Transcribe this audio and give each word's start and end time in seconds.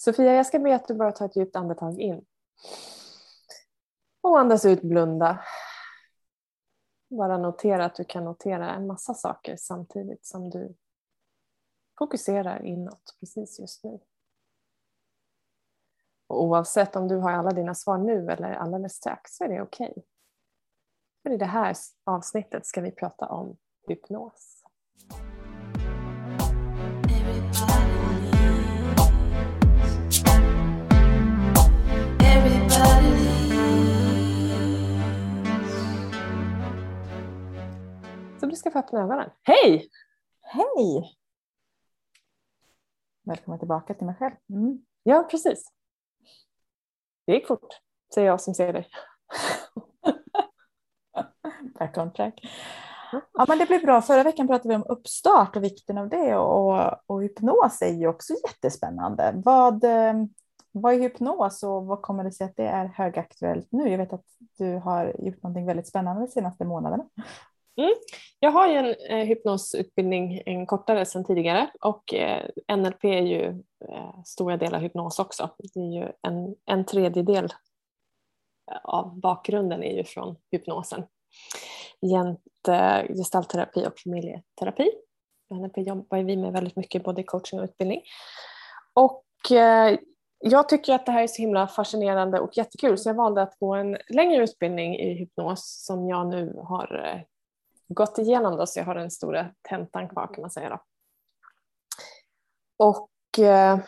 Sofia, 0.00 0.34
jag 0.34 0.46
ska 0.46 0.58
be 0.58 0.74
att 0.74 0.88
du 0.88 0.94
bara 0.94 1.12
tar 1.12 1.26
ett 1.26 1.36
djupt 1.36 1.56
andetag 1.56 2.00
in. 2.00 2.26
Och 4.20 4.38
andas 4.38 4.64
ut, 4.64 4.82
blunda. 4.82 5.44
Bara 7.10 7.38
notera 7.38 7.84
att 7.84 7.94
du 7.94 8.04
kan 8.04 8.24
notera 8.24 8.74
en 8.74 8.86
massa 8.86 9.14
saker 9.14 9.56
samtidigt 9.56 10.26
som 10.26 10.50
du 10.50 10.74
fokuserar 11.98 12.64
inåt 12.64 13.16
precis 13.20 13.60
just 13.60 13.84
nu. 13.84 14.00
Och 16.26 16.44
oavsett 16.44 16.96
om 16.96 17.08
du 17.08 17.16
har 17.16 17.32
alla 17.32 17.50
dina 17.50 17.74
svar 17.74 17.98
nu 17.98 18.30
eller 18.30 18.52
alldeles 18.52 18.92
strax 18.92 19.36
så 19.36 19.44
är 19.44 19.48
det 19.48 19.62
okej. 19.62 19.90
Okay. 19.90 20.04
För 21.22 21.30
i 21.30 21.36
det 21.36 21.44
här 21.44 21.76
avsnittet 22.04 22.66
ska 22.66 22.80
vi 22.80 22.90
prata 22.90 23.28
om 23.28 23.56
hypnos. 23.86 24.64
Ska 38.58 38.70
få 38.70 38.78
öppna 38.78 39.00
ögonen. 39.00 39.30
Hej! 39.42 39.90
Hej! 40.42 41.16
Välkommen 43.22 43.58
tillbaka 43.58 43.94
till 43.94 44.06
mig 44.06 44.14
själv. 44.14 44.34
Mm. 44.50 44.78
Ja, 45.02 45.28
precis. 45.30 45.72
Det 47.26 47.32
gick 47.32 47.46
fort, 47.46 47.80
säger 48.14 48.26
jag 48.26 48.40
som 48.40 48.54
ser 48.54 48.72
dig. 48.72 48.88
Back 51.78 51.98
on 51.98 52.12
track. 52.12 52.40
Ja, 53.12 53.44
men 53.48 53.58
det 53.58 53.66
blir 53.66 53.78
bra. 53.78 54.02
Förra 54.02 54.22
veckan 54.22 54.46
pratade 54.46 54.68
vi 54.68 54.74
om 54.74 54.84
uppstart 54.88 55.56
och 55.56 55.64
vikten 55.64 55.98
av 55.98 56.08
det 56.08 56.36
och, 56.36 57.10
och 57.10 57.22
hypnos 57.22 57.82
är 57.82 57.92
ju 57.92 58.08
också 58.08 58.34
jättespännande. 58.46 59.32
Vad, 59.44 59.84
eh, 59.84 60.14
vad 60.72 60.94
är 60.94 60.98
hypnos 60.98 61.62
och 61.62 61.86
vad 61.86 62.02
kommer 62.02 62.24
det 62.24 62.32
sig 62.32 62.44
att 62.44 62.56
det 62.56 62.66
är 62.66 62.86
högaktuellt 62.86 63.68
nu? 63.70 63.88
Jag 63.88 63.98
vet 63.98 64.12
att 64.12 64.26
du 64.58 64.76
har 64.76 65.16
gjort 65.18 65.42
något 65.42 65.66
väldigt 65.66 65.88
spännande 65.88 66.22
de 66.22 66.28
senaste 66.28 66.64
månaderna. 66.64 67.04
Mm. 67.78 67.94
Jag 68.40 68.50
har 68.50 68.68
ju 68.68 68.74
en 68.74 68.94
eh, 69.10 69.26
hypnosutbildning, 69.26 70.42
en 70.46 70.66
kortare 70.66 71.04
sedan 71.04 71.24
tidigare 71.24 71.70
och 71.80 72.14
eh, 72.14 72.50
NLP 72.76 73.04
är 73.04 73.22
ju 73.22 73.44
eh, 73.88 74.22
stora 74.24 74.56
delar 74.56 74.80
hypnos 74.80 75.18
också. 75.18 75.50
Det 75.58 75.80
är 75.80 76.00
ju 76.00 76.12
en, 76.22 76.56
en 76.66 76.84
tredjedel 76.84 77.44
eh, 78.70 78.78
av 78.84 79.20
bakgrunden 79.20 79.82
är 79.82 79.96
ju 79.96 80.04
från 80.04 80.36
hypnosen 80.50 81.04
jämte 82.00 82.74
eh, 82.74 83.16
gestaltterapi 83.16 83.86
och 83.86 83.98
familjeterapi. 83.98 84.90
NLP 85.54 85.78
jobbar 85.78 86.18
vi 86.18 86.36
med 86.36 86.52
väldigt 86.52 86.76
mycket 86.76 87.04
både 87.04 87.22
coaching 87.22 87.60
och 87.60 87.64
utbildning. 87.64 88.02
Och 88.94 89.52
eh, 89.52 89.98
jag 90.38 90.68
tycker 90.68 90.94
att 90.94 91.06
det 91.06 91.12
här 91.12 91.22
är 91.22 91.26
så 91.26 91.42
himla 91.42 91.66
fascinerande 91.66 92.40
och 92.40 92.56
jättekul 92.56 92.98
så 92.98 93.08
jag 93.08 93.14
valde 93.14 93.42
att 93.42 93.58
gå 93.58 93.74
en 93.74 93.98
längre 94.08 94.44
utbildning 94.44 94.96
i 94.98 95.14
hypnos 95.14 95.84
som 95.86 96.08
jag 96.08 96.26
nu 96.28 96.54
har 96.64 97.04
eh, 97.04 97.20
gått 97.88 98.18
igenom 98.18 98.56
då, 98.56 98.66
så 98.66 98.78
jag 98.78 98.84
har 98.84 98.94
den 98.94 99.10
stora 99.10 99.50
tentan 99.68 100.08
kvar 100.08 100.26
kan 100.34 100.42
man 100.42 100.50
säga. 100.50 100.68
Då. 100.68 100.80
Och 102.86 103.38
eh, 103.44 103.78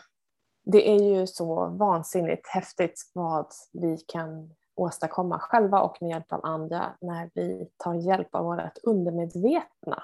det 0.65 0.91
är 0.91 1.03
ju 1.03 1.27
så 1.27 1.67
vansinnigt 1.67 2.49
häftigt 2.49 3.11
vad 3.15 3.47
vi 3.73 3.97
kan 3.97 4.55
åstadkomma 4.75 5.39
själva 5.39 5.81
och 5.81 6.03
med 6.03 6.11
hjälp 6.11 6.33
av 6.33 6.41
andra 6.45 6.97
när 7.01 7.31
vi 7.35 7.71
tar 7.77 7.95
hjälp 7.95 8.35
av 8.35 8.45
vårt 8.45 8.79
undermedvetna. 8.83 10.03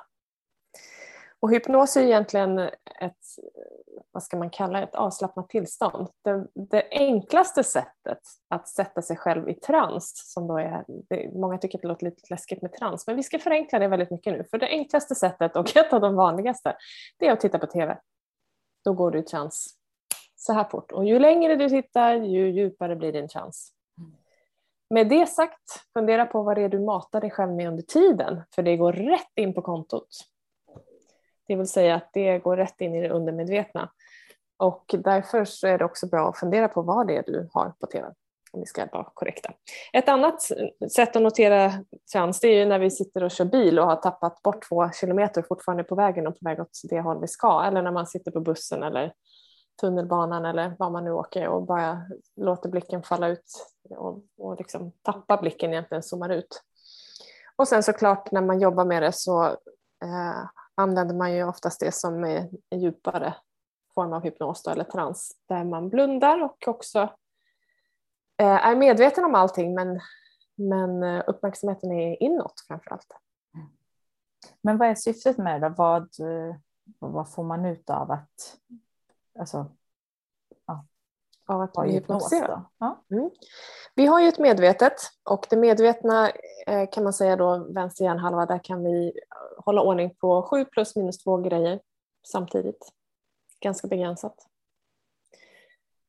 Och 1.47 1.53
hypnos 1.53 1.97
är 1.97 2.01
egentligen 2.01 2.59
ett, 3.01 3.19
vad 4.13 4.23
ska 4.23 4.37
man 4.37 4.51
kalla 4.51 4.83
ett 4.83 4.95
avslappnat 4.95 5.49
tillstånd. 5.49 6.09
Det, 6.25 6.47
det, 6.55 6.89
enklaste 6.91 7.65
sättet 7.65 8.19
att 8.49 8.69
sätta 8.69 9.03
sig 9.03 9.17
själv 9.17 9.49
i 9.49 9.55
trans, 9.55 10.13
som 10.33 10.47
då 10.47 10.59
är, 10.59 10.85
det, 11.09 11.31
många 11.35 11.59
tycker 11.59 11.79
att 11.79 11.83
det 11.83 11.89
låter 11.89 12.05
lite 12.05 12.23
läskigt 12.31 12.63
med 12.63 12.73
trans, 12.73 13.07
men 13.07 13.17
vi 13.17 13.23
ska 13.23 13.39
förenkla 13.39 13.79
det 13.79 13.89
väldigt 13.89 14.11
mycket 14.11 14.33
nu. 14.33 14.45
För 14.51 14.59
det 14.59 14.67
enklaste 14.69 15.15
sättet 15.15 15.57
och 15.57 15.77
ett 15.77 15.93
av 15.93 16.01
de 16.01 16.15
vanligaste, 16.15 16.77
det 17.19 17.27
är 17.27 17.33
att 17.33 17.41
titta 17.41 17.59
på 17.59 17.67
TV. 17.67 17.99
Då 18.85 18.93
går 18.93 19.11
du 19.11 19.19
i 19.19 19.23
trans 19.23 19.77
så 20.37 20.53
här 20.53 20.65
fort. 20.65 20.93
Och 20.93 21.05
ju 21.05 21.19
längre 21.19 21.57
du 21.57 21.69
tittar, 21.69 22.15
ju 22.15 22.51
djupare 22.51 22.97
blir 22.97 23.13
din 23.13 23.29
trans. 23.29 23.73
Med 24.91 25.09
det 25.09 25.27
sagt, 25.27 25.91
fundera 25.93 26.27
på 26.27 26.43
vad 26.43 26.57
det 26.57 26.63
är 26.63 26.69
du 26.69 26.81
matar 26.81 27.21
dig 27.21 27.31
själv 27.31 27.53
med 27.53 27.69
under 27.69 27.83
tiden, 27.83 28.43
för 28.55 28.63
det 28.63 28.77
går 28.77 28.93
rätt 28.93 29.33
in 29.37 29.55
på 29.55 29.63
kontot. 29.63 30.09
Det 31.47 31.57
vill 31.57 31.67
säga 31.67 31.95
att 31.95 32.11
det 32.13 32.39
går 32.39 32.57
rätt 32.57 32.81
in 32.81 32.95
i 32.95 33.01
det 33.01 33.11
undermedvetna. 33.11 33.91
Och 34.59 34.95
därför 34.99 35.45
så 35.45 35.67
är 35.67 35.79
det 35.79 35.85
också 35.85 36.07
bra 36.07 36.29
att 36.29 36.39
fundera 36.39 36.69
på 36.69 36.83
vad 36.83 37.07
det 37.07 37.17
är 37.17 37.23
du 37.27 37.49
har 37.53 37.73
på 37.81 37.87
tv. 37.87 38.07
Om 38.53 38.61
vi 38.61 38.67
ska 38.67 38.87
vara 38.93 39.11
korrekta. 39.15 39.53
Ett 39.93 40.09
annat 40.09 40.43
sätt 40.97 41.17
att 41.17 41.23
notera 41.23 41.73
trans 42.13 42.41
det 42.41 42.49
är 42.49 42.59
ju 42.59 42.65
när 42.65 42.79
vi 42.79 42.91
sitter 42.91 43.25
och 43.25 43.31
kör 43.31 43.45
bil 43.45 43.79
och 43.79 43.87
har 43.87 43.97
tappat 43.97 44.43
bort 44.43 44.69
två 44.69 44.91
kilometer 44.91 45.41
och 45.41 45.49
fortfarande 45.49 45.85
på 45.85 45.95
vägen 45.95 46.27
och 46.27 46.39
på 46.39 46.45
väg 46.45 46.61
åt 46.61 46.81
det 46.91 47.01
håll 47.01 47.21
vi 47.21 47.29
ska. 47.29 47.65
Eller 47.65 47.83
när 47.83 47.93
man 47.93 48.07
sitter 48.07 48.31
på 48.31 48.41
bussen 48.41 48.83
eller 48.83 49.13
tunnelbanan 49.81 50.45
eller 50.45 50.77
var 50.79 50.91
man 50.91 51.05
nu 51.05 51.13
åker 51.13 51.49
och 51.49 51.63
bara 51.63 52.03
låter 52.37 52.69
blicken 52.69 53.03
falla 53.03 53.29
ut 53.29 53.67
och, 53.91 54.23
och 54.39 54.57
liksom 54.59 54.93
tappa 55.03 55.37
blicken 55.37 55.73
egentligen, 55.73 56.03
zoomar 56.03 56.29
ut. 56.29 56.63
Och 57.57 57.69
sen 57.69 57.83
såklart 57.83 58.31
när 58.33 58.43
man 58.43 58.61
jobbar 58.61 58.85
med 58.85 59.03
det 59.03 59.13
så 59.13 59.45
eh, 60.03 60.45
använder 60.77 61.15
man 61.15 61.35
ju 61.35 61.45
oftast 61.45 61.81
det 61.81 61.95
som 61.95 62.25
är 62.25 62.51
en 62.71 62.81
djupare 62.81 63.35
form 63.95 64.13
av 64.13 64.23
hypnos 64.23 64.63
då, 64.63 64.71
eller 64.71 64.85
trans 64.85 65.37
där 65.49 65.65
man 65.65 65.89
blundar 65.89 66.43
och 66.43 66.69
också 66.69 66.99
eh, 68.39 68.67
är 68.67 68.77
medveten 68.77 69.25
om 69.25 69.35
allting 69.35 69.75
men, 69.75 70.01
men 70.55 71.03
eh, 71.03 71.25
uppmärksamheten 71.27 71.93
är 71.93 72.23
inåt 72.23 72.65
framför 72.69 72.91
allt. 72.91 73.17
Men 74.61 74.79
vad 74.79 74.89
är 74.89 74.95
syftet 74.95 75.39
med 75.39 75.61
det? 75.61 75.69
Vad, 75.69 76.03
eh, 76.03 76.57
vad 76.99 77.33
får 77.33 77.45
man 77.45 77.65
ut 77.65 77.91
av 77.91 78.11
att 78.11 78.59
alltså, 79.39 79.67
av 81.47 81.61
att 81.61 81.73
bli 81.73 81.93
hypnotiserad? 81.93 82.63
Ja. 82.79 83.05
Mm. 83.11 83.31
Vi 83.95 84.07
har 84.07 84.21
ju 84.21 84.29
ett 84.29 84.39
medvetet 84.39 84.93
och 85.31 85.47
det 85.51 85.57
medvetna 85.57 86.31
eh, 86.67 86.91
kan 86.93 87.05
man 87.05 87.13
säga 87.13 87.37
då 87.37 87.67
vänster 87.73 88.05
hjärnhalva, 88.05 88.47
där 88.47 88.65
kan 88.65 88.85
vi 88.85 89.13
hålla 89.65 89.83
ordning 89.83 90.15
på 90.15 90.43
sju 90.43 90.65
plus 90.65 90.97
minus 90.97 91.19
två 91.19 91.37
grejer 91.37 91.81
samtidigt. 92.33 92.93
Ganska 93.61 93.89
begränsat. 93.89 94.35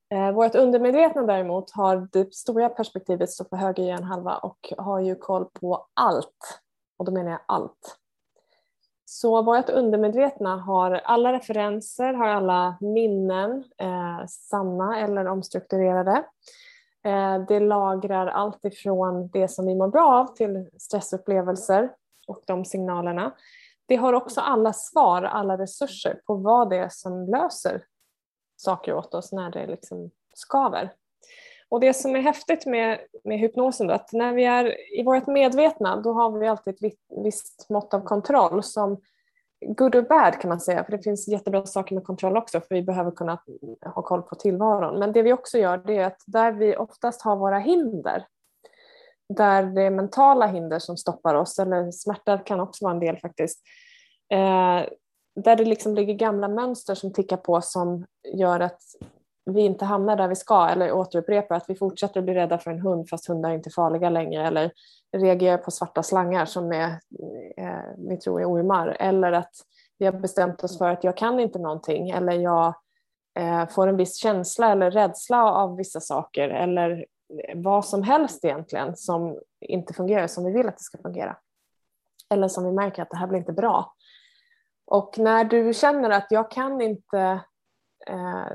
Eh, 0.09 0.31
vårt 0.31 0.55
undermedvetna 0.55 1.21
däremot 1.21 1.71
har 1.71 2.07
det 2.11 2.33
stora 2.33 2.69
perspektivet 2.69 3.29
står 3.29 3.45
på 3.45 3.55
höger 3.55 3.83
hjärnhalva 3.83 4.37
och 4.37 4.73
har 4.77 4.99
ju 4.99 5.15
koll 5.15 5.45
på 5.45 5.87
allt. 5.93 6.61
Och 6.97 7.05
då 7.05 7.11
menar 7.11 7.31
jag 7.31 7.39
allt. 7.45 7.97
Så 9.09 9.41
vårt 9.41 9.69
undermedvetna 9.69 10.57
har 10.57 10.91
alla 10.91 11.33
referenser, 11.33 12.13
har 12.13 12.27
alla 12.27 12.77
minnen, 12.81 13.63
eh, 13.77 14.25
sanna 14.27 14.99
eller 14.99 15.27
omstrukturerade. 15.27 16.23
Eh, 17.03 17.45
det 17.47 17.59
lagrar 17.59 18.27
allt 18.27 18.65
ifrån 18.65 19.29
det 19.33 19.47
som 19.47 19.65
vi 19.65 19.75
mår 19.75 19.87
bra 19.87 20.13
av 20.13 20.35
till 20.35 20.69
stressupplevelser 20.77 21.91
och 22.27 22.41
de 22.47 22.65
signalerna. 22.65 23.35
Det 23.85 23.95
har 23.95 24.13
också 24.13 24.41
alla 24.41 24.73
svar, 24.73 25.23
alla 25.23 25.57
resurser 25.57 26.21
på 26.25 26.35
vad 26.35 26.69
det 26.69 26.77
är 26.77 26.89
som 26.89 27.25
löser 27.25 27.83
saker 28.55 28.93
åt 28.93 29.13
oss 29.13 29.31
när 29.31 29.51
det 29.51 29.67
liksom 29.67 30.11
skaver. 30.33 30.93
Och 31.69 31.79
det 31.79 31.93
som 31.93 32.15
är 32.15 32.19
häftigt 32.19 32.65
med, 32.65 32.99
med 33.23 33.39
hypnosen 33.39 33.89
är 33.89 33.93
att 33.93 34.13
när 34.13 34.33
vi 34.33 34.45
är 34.45 34.99
i 34.99 35.03
vårt 35.03 35.27
medvetna 35.27 36.01
då 36.01 36.13
har 36.13 36.39
vi 36.39 36.47
alltid 36.47 36.73
ett 36.83 36.93
visst 37.23 37.69
mått 37.69 37.93
av 37.93 38.01
kontroll 38.01 38.63
som 38.63 39.01
good 39.65 39.95
och 39.95 40.03
bad 40.03 40.41
kan 40.41 40.49
man 40.49 40.59
säga, 40.59 40.83
för 40.83 40.91
det 40.91 41.03
finns 41.03 41.27
jättebra 41.27 41.65
saker 41.65 41.95
med 41.95 42.03
kontroll 42.03 42.37
också, 42.37 42.61
för 42.61 42.75
vi 42.75 42.83
behöver 42.83 43.11
kunna 43.11 43.41
ha 43.85 44.01
koll 44.01 44.21
på 44.21 44.35
tillvaron. 44.35 44.99
Men 44.99 45.11
det 45.11 45.21
vi 45.21 45.33
också 45.33 45.57
gör 45.57 45.77
det 45.77 45.97
är 45.97 46.05
att 46.05 46.21
där 46.27 46.51
vi 46.51 46.77
oftast 46.77 47.21
har 47.21 47.35
våra 47.35 47.59
hinder, 47.59 48.25
där 49.29 49.63
det 49.63 49.81
är 49.81 49.89
mentala 49.89 50.47
hinder 50.47 50.79
som 50.79 50.97
stoppar 50.97 51.35
oss, 51.35 51.59
eller 51.59 51.91
smärta 51.91 52.37
kan 52.37 52.59
också 52.59 52.85
vara 52.85 52.93
en 52.93 52.99
del 52.99 53.17
faktiskt, 53.17 53.61
eh, 54.33 54.89
där 55.35 55.55
det 55.55 55.65
liksom 55.65 55.95
ligger 55.95 56.13
gamla 56.13 56.47
mönster 56.47 56.95
som 56.95 57.13
tickar 57.13 57.37
på 57.37 57.61
som 57.61 58.05
gör 58.33 58.59
att 58.59 58.81
vi 59.47 59.61
inte 59.61 59.85
hamnar 59.85 60.15
där 60.15 60.27
vi 60.27 60.35
ska 60.35 60.67
eller 60.67 60.91
återupprepar 60.91 61.55
att 61.55 61.69
vi 61.69 61.75
fortsätter 61.75 62.19
att 62.19 62.23
bli 62.23 62.33
rädda 62.33 62.57
för 62.57 62.71
en 62.71 62.79
hund 62.79 63.09
fast 63.09 63.27
hundar 63.27 63.49
är 63.49 63.53
inte 63.53 63.69
farliga 63.69 64.09
längre 64.09 64.47
eller 64.47 64.71
reagerar 65.17 65.57
på 65.57 65.71
svarta 65.71 66.03
slangar 66.03 66.45
som 66.45 66.71
är, 66.71 66.99
eh, 67.57 68.07
vi 68.09 68.17
tror 68.17 68.41
är 68.41 68.51
ormar 68.51 68.97
eller 68.99 69.31
att 69.31 69.51
vi 69.97 70.05
har 70.05 70.13
bestämt 70.13 70.63
oss 70.63 70.77
för 70.77 70.89
att 70.89 71.03
jag 71.03 71.17
kan 71.17 71.39
inte 71.39 71.59
någonting 71.59 72.09
eller 72.09 72.33
jag 72.33 72.73
eh, 73.39 73.67
får 73.67 73.87
en 73.87 73.97
viss 73.97 74.15
känsla 74.15 74.71
eller 74.71 74.91
rädsla 74.91 75.51
av 75.51 75.75
vissa 75.75 75.99
saker 75.99 76.49
eller 76.49 77.05
vad 77.55 77.85
som 77.85 78.03
helst 78.03 78.45
egentligen 78.45 78.95
som 78.95 79.39
inte 79.61 79.93
fungerar 79.93 80.27
som 80.27 80.45
vi 80.45 80.51
vill 80.51 80.67
att 80.67 80.77
det 80.77 80.83
ska 80.83 80.97
fungera. 80.97 81.37
Eller 82.29 82.47
som 82.47 82.63
vi 82.63 82.71
märker 82.71 83.01
att 83.01 83.09
det 83.09 83.17
här 83.17 83.27
blir 83.27 83.39
inte 83.39 83.53
bra. 83.53 83.93
Och 84.85 85.17
när 85.17 85.43
du 85.43 85.73
känner 85.73 86.09
att 86.09 86.27
jag 86.29 86.51
kan 86.51 86.81
inte 86.81 87.41
eh, 88.07 88.47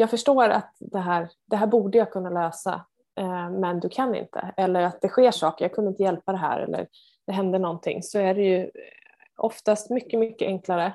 jag 0.00 0.10
förstår 0.10 0.48
att 0.48 0.76
det 0.78 0.98
här, 0.98 1.30
det 1.46 1.56
här 1.56 1.66
borde 1.66 1.98
jag 1.98 2.12
kunna 2.12 2.30
lösa 2.30 2.84
eh, 3.16 3.50
men 3.50 3.80
du 3.80 3.88
kan 3.88 4.14
inte. 4.14 4.54
Eller 4.56 4.82
att 4.82 5.00
det 5.00 5.08
sker 5.08 5.30
saker, 5.30 5.64
jag 5.64 5.74
kunde 5.74 5.90
inte 5.90 6.02
hjälpa 6.02 6.32
det 6.32 6.38
här 6.38 6.60
eller 6.60 6.88
det 7.26 7.32
hände 7.32 7.58
någonting. 7.58 8.02
Så 8.02 8.18
är 8.18 8.34
det 8.34 8.42
ju 8.42 8.62
eh, 8.62 8.70
oftast 9.36 9.90
mycket, 9.90 10.20
mycket 10.20 10.46
enklare, 10.46 10.86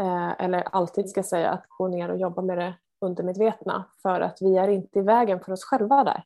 eh, 0.00 0.32
eller 0.38 0.62
alltid 0.62 1.10
ska 1.10 1.18
jag 1.18 1.26
säga, 1.26 1.50
att 1.50 1.64
gå 1.68 1.88
ner 1.88 2.10
och 2.10 2.18
jobba 2.18 2.42
med 2.42 2.58
det 2.58 2.74
undermedvetna 3.00 3.84
för 4.02 4.20
att 4.20 4.38
vi 4.40 4.56
är 4.56 4.68
inte 4.68 4.98
i 4.98 5.02
vägen 5.02 5.40
för 5.40 5.52
oss 5.52 5.64
själva 5.64 6.04
där. 6.04 6.24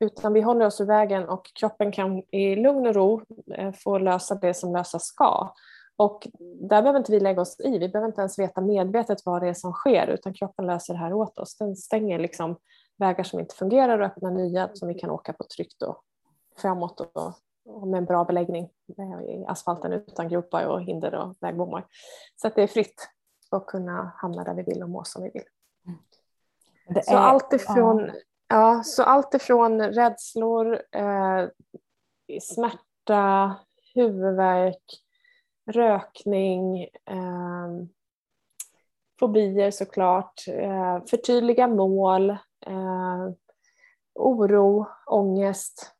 Utan 0.00 0.32
vi 0.32 0.40
håller 0.40 0.66
oss 0.66 0.80
i 0.80 0.84
vägen 0.84 1.28
och 1.28 1.54
kroppen 1.54 1.92
kan 1.92 2.22
i 2.30 2.56
lugn 2.56 2.86
och 2.86 2.94
ro 2.94 3.22
eh, 3.54 3.72
få 3.72 3.98
lösa 3.98 4.34
det 4.34 4.54
som 4.54 4.72
lösas 4.72 5.04
ska. 5.04 5.54
Och 6.00 6.28
där 6.60 6.82
behöver 6.82 6.98
inte 6.98 7.12
vi 7.12 7.20
lägga 7.20 7.40
oss 7.40 7.60
i, 7.60 7.78
vi 7.78 7.88
behöver 7.88 8.08
inte 8.08 8.20
ens 8.20 8.38
veta 8.38 8.60
medvetet 8.60 9.18
vad 9.24 9.42
det 9.42 9.48
är 9.48 9.54
som 9.54 9.72
sker 9.72 10.06
utan 10.06 10.34
kroppen 10.34 10.66
löser 10.66 10.94
det 10.94 11.00
här 11.00 11.12
åt 11.12 11.38
oss. 11.38 11.56
Den 11.56 11.76
stänger 11.76 12.18
liksom 12.18 12.56
vägar 12.98 13.24
som 13.24 13.40
inte 13.40 13.54
fungerar 13.54 13.98
och 13.98 14.06
öppnar 14.06 14.30
nya 14.30 14.70
som 14.74 14.88
vi 14.88 14.94
kan 14.94 15.10
åka 15.10 15.32
på 15.32 15.44
tryggt 15.44 15.82
och 15.82 16.04
framåt 16.56 17.00
och, 17.00 17.32
och 17.64 17.88
med 17.88 17.98
en 17.98 18.04
bra 18.04 18.24
beläggning 18.24 18.68
i 19.28 19.44
asfalten 19.48 19.92
utan 19.92 20.28
gropar 20.28 20.64
och 20.64 20.82
hinder 20.82 21.14
och 21.14 21.36
vägbommar. 21.40 21.86
Så 22.36 22.46
att 22.46 22.54
det 22.54 22.62
är 22.62 22.66
fritt 22.66 23.08
att 23.50 23.66
kunna 23.66 24.12
hamna 24.16 24.44
där 24.44 24.54
vi 24.54 24.62
vill 24.62 24.82
och 24.82 24.90
må 24.90 25.04
som 25.04 25.22
vi 25.22 25.30
vill. 25.30 25.44
Är, 26.96 27.02
så, 27.02 27.16
allt 27.16 27.52
ifrån, 27.52 28.10
ja. 28.48 28.76
ja. 28.76 28.82
så 28.82 29.02
allt 29.02 29.34
ifrån 29.34 29.82
rädslor, 29.82 30.82
eh, 30.92 31.48
smärta, 32.40 33.54
huvudvärk, 33.94 34.84
rökning, 35.72 36.82
eh, 36.82 37.68
fobier 39.20 39.70
såklart, 39.70 40.44
eh, 40.48 41.04
förtydliga 41.10 41.66
mål, 41.68 42.30
eh, 42.66 43.28
oro, 44.14 44.86
ångest, 45.06 45.92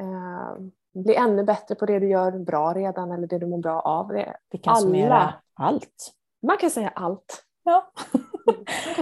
eh, 0.00 0.64
bli 0.94 1.14
ännu 1.14 1.44
bättre 1.44 1.74
på 1.74 1.86
det 1.86 1.98
du 1.98 2.08
gör 2.08 2.38
bra 2.38 2.74
redan 2.74 3.12
eller 3.12 3.26
det 3.26 3.38
du 3.38 3.46
mår 3.46 3.58
bra 3.58 3.80
av. 3.80 4.08
Det, 4.08 4.36
Vi 4.50 4.58
kan 4.58 4.70
Alla. 4.70 4.80
summera 4.80 5.34
allt. 5.54 6.12
Man 6.42 6.56
kan 6.56 6.70
säga 6.70 6.88
allt. 6.88 7.44
Ja. 7.62 7.92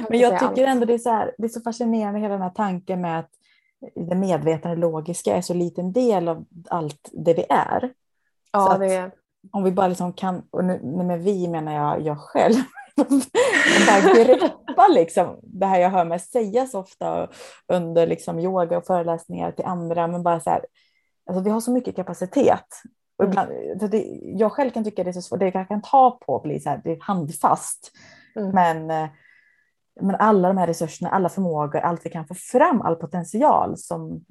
Men 0.09 0.19
jag 0.19 0.41
tycker 0.41 0.67
ändå 0.67 0.87
det 0.87 0.95
är, 0.95 0.99
så 0.99 1.11
här, 1.11 1.35
det 1.39 1.45
är 1.45 1.49
så 1.49 1.61
fascinerande 1.61 2.21
hela 2.21 2.35
den 2.35 2.43
här 2.43 2.51
tanken 2.51 3.01
med 3.01 3.19
att 3.19 3.31
det 3.95 4.15
medvetna 4.15 4.71
och 4.71 4.79
logiska 4.79 5.37
är 5.37 5.41
så 5.41 5.55
liten 5.55 5.93
del 5.93 6.29
av 6.29 6.45
allt 6.69 7.09
det 7.13 7.35
vi 7.35 7.47
är. 7.49 7.93
Ja, 8.53 8.79
det 8.79 8.95
är 8.95 9.11
om 9.53 9.65
vi 9.65 9.73
bara 9.73 9.89
liksom 9.89 10.13
kan, 10.13 10.43
och 10.51 10.65
nu, 10.65 10.81
med 10.83 11.23
vi 11.23 11.49
menar 11.49 11.75
jag 11.75 12.01
jag 12.01 12.19
själv, 12.19 12.57
bara 13.87 14.15
greppa 14.15 14.89
liksom 14.91 15.41
det 15.43 15.67
här 15.67 15.81
jag 15.81 15.91
hör 15.91 16.05
mig 16.05 16.19
sägas 16.19 16.75
ofta 16.75 17.29
under 17.69 18.07
liksom 18.07 18.39
yoga 18.39 18.79
och 18.79 18.87
föreläsningar 18.87 19.53
till 19.53 19.65
andra, 19.65 20.07
men 20.07 20.23
bara 20.23 20.41
så 20.41 20.51
här, 20.51 20.65
alltså 21.27 21.43
vi 21.43 21.51
har 21.51 21.61
så 21.61 21.73
mycket 21.73 21.97
kapacitet. 21.97 22.67
Och 23.19 23.25
mm. 23.25 23.33
ibland, 23.33 23.51
mm. 23.51 23.91
det, 23.91 24.21
jag 24.23 24.53
själv 24.53 24.71
kan 24.71 24.85
tycka 24.85 25.05
det 25.05 25.11
är 25.11 25.13
så 25.13 25.23
svårt, 25.23 25.41
det 25.41 25.55
jag 25.55 25.69
kan 25.69 25.83
ta 25.83 26.19
på 26.27 26.41
blir 26.41 26.59
så 26.59 26.71
här, 26.71 26.81
det 26.85 26.91
är 26.91 26.99
handfast. 27.01 27.93
Mm. 28.37 28.51
Men, 28.51 28.91
eh, 28.91 29.11
men 30.01 30.17
alla 30.17 30.49
de 30.49 30.59
här 30.59 30.67
resurserna, 30.67 31.11
alla 31.11 31.29
förmågor, 31.29 31.81
allt 31.81 32.07
vi 32.07 32.11
kan 32.11 32.27
få 32.27 32.35
fram, 32.35 32.83
all 32.83 32.97
potential 32.97 33.77
som 33.79 34.25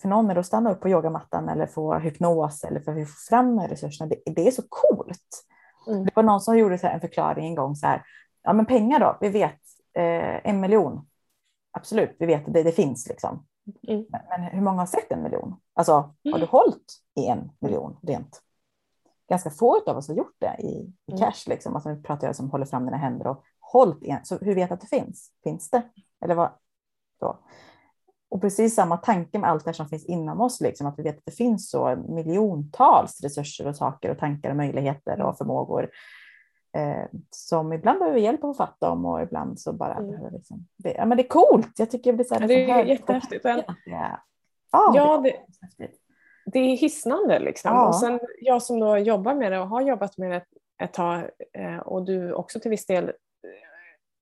för 0.00 0.08
någon 0.08 0.30
är 0.30 0.34
det 0.34 0.40
att 0.40 0.46
stanna 0.46 0.72
upp 0.72 0.80
på 0.80 0.88
yogamattan 0.88 1.48
eller 1.48 1.66
få 1.66 1.94
hypnos 1.94 2.64
eller 2.64 2.80
för 2.80 2.92
att 2.92 3.08
få 3.08 3.14
fram 3.28 3.60
resurserna. 3.60 4.08
Det, 4.10 4.32
det 4.32 4.46
är 4.46 4.50
så 4.50 4.62
coolt. 4.68 5.44
Mm. 5.88 6.04
Det 6.04 6.16
var 6.16 6.22
någon 6.22 6.40
som 6.40 6.58
gjorde 6.58 6.78
så 6.78 6.86
en 6.86 7.00
förklaring 7.00 7.46
en 7.46 7.54
gång 7.54 7.76
så 7.76 7.86
här. 7.86 8.02
Ja, 8.42 8.52
men 8.52 8.66
pengar 8.66 9.00
då? 9.00 9.18
Vi 9.20 9.28
vet 9.28 9.60
eh, 9.94 10.46
en 10.50 10.60
miljon. 10.60 11.06
Absolut, 11.70 12.16
vi 12.18 12.26
vet 12.26 12.46
att 12.46 12.54
det, 12.54 12.62
det 12.62 12.72
finns 12.72 13.08
liksom. 13.08 13.46
Mm. 13.88 14.04
Men, 14.10 14.20
men, 14.28 14.42
hur 14.42 14.60
många 14.60 14.78
har 14.78 14.86
sett 14.86 15.12
en 15.12 15.22
miljon? 15.22 15.60
Alltså, 15.74 15.92
mm. 15.92 16.32
har 16.32 16.38
du 16.40 16.46
hållit 16.46 17.02
i 17.16 17.26
en 17.26 17.50
miljon 17.60 17.98
rent? 18.02 18.42
Ganska 19.28 19.50
få 19.50 19.82
av 19.86 19.96
oss 19.96 20.08
har 20.08 20.14
gjort 20.14 20.36
det 20.38 20.56
i, 20.58 20.92
i 21.06 21.12
mm. 21.12 21.18
cash. 21.18 21.48
Liksom. 21.48 21.74
Alltså, 21.74 21.88
nu 21.88 22.02
pratar 22.02 22.26
jag 22.26 22.36
som 22.36 22.50
håller 22.50 22.66
fram 22.66 22.84
dina 22.84 22.96
händer 22.96 23.26
och 23.26 23.44
hållit 23.60 24.02
i 24.02 24.10
en. 24.10 24.24
Så 24.24 24.38
hur 24.38 24.54
vet 24.54 24.72
att 24.72 24.80
det 24.80 24.86
finns? 24.86 25.30
Finns 25.44 25.70
det? 25.70 25.82
Eller 26.24 26.34
vad? 26.34 26.50
Så. 27.18 27.38
Och 28.28 28.40
precis 28.40 28.74
samma 28.74 28.96
tanke 28.96 29.38
med 29.38 29.50
allt 29.50 29.64
det 29.64 29.74
som 29.74 29.88
finns 29.88 30.04
inom 30.04 30.40
oss, 30.40 30.60
liksom, 30.60 30.86
att 30.86 30.98
vi 30.98 31.02
vet 31.02 31.18
att 31.18 31.26
det 31.26 31.32
finns 31.32 31.70
så 31.70 31.96
miljontals 32.08 33.20
resurser 33.22 33.66
och 33.66 33.76
saker 33.76 34.10
och 34.10 34.18
tankar 34.18 34.50
och 34.50 34.56
möjligheter 34.56 35.20
och 35.20 35.38
förmågor 35.38 35.90
eh, 36.76 37.04
som 37.30 37.72
ibland 37.72 37.98
behöver 37.98 38.18
hjälp 38.18 38.44
att 38.44 38.56
fatta 38.56 38.90
om 38.90 39.04
och 39.04 39.22
ibland 39.22 39.60
så 39.60 39.72
bara 39.72 39.94
mm. 39.94 40.10
behöver 40.10 40.30
liksom, 40.30 40.66
det, 40.76 40.92
ja, 40.92 41.06
men 41.06 41.16
det 41.16 41.22
är 41.24 41.28
coolt. 41.28 41.78
Jag 41.78 41.90
tycker 41.90 42.12
det 42.12 42.16
blir 42.16 42.26
så 42.26 42.34
här, 42.34 42.40
ja, 42.40 42.46
det 42.46 42.70
är 42.70 42.84
liksom 42.84 43.14
jättehäftigt. 43.14 43.44
Ja, 43.44 44.92
ja 44.94 45.18
det, 45.18 45.36
det, 45.78 45.90
det 46.46 46.58
är 46.58 46.76
hisnande 46.76 47.38
liksom. 47.38 47.70
Ja. 47.74 47.88
Och 47.88 47.96
sen 47.96 48.20
jag 48.40 48.62
som 48.62 48.80
då 48.80 48.98
jobbar 48.98 49.34
med 49.34 49.52
det 49.52 49.60
och 49.60 49.68
har 49.68 49.80
jobbat 49.80 50.18
med 50.18 50.30
det 50.30 50.44
ett 50.84 50.92
tag 50.92 51.30
eh, 51.52 51.78
och 51.78 52.04
du 52.04 52.32
också 52.32 52.60
till 52.60 52.70
viss 52.70 52.86
del 52.86 53.12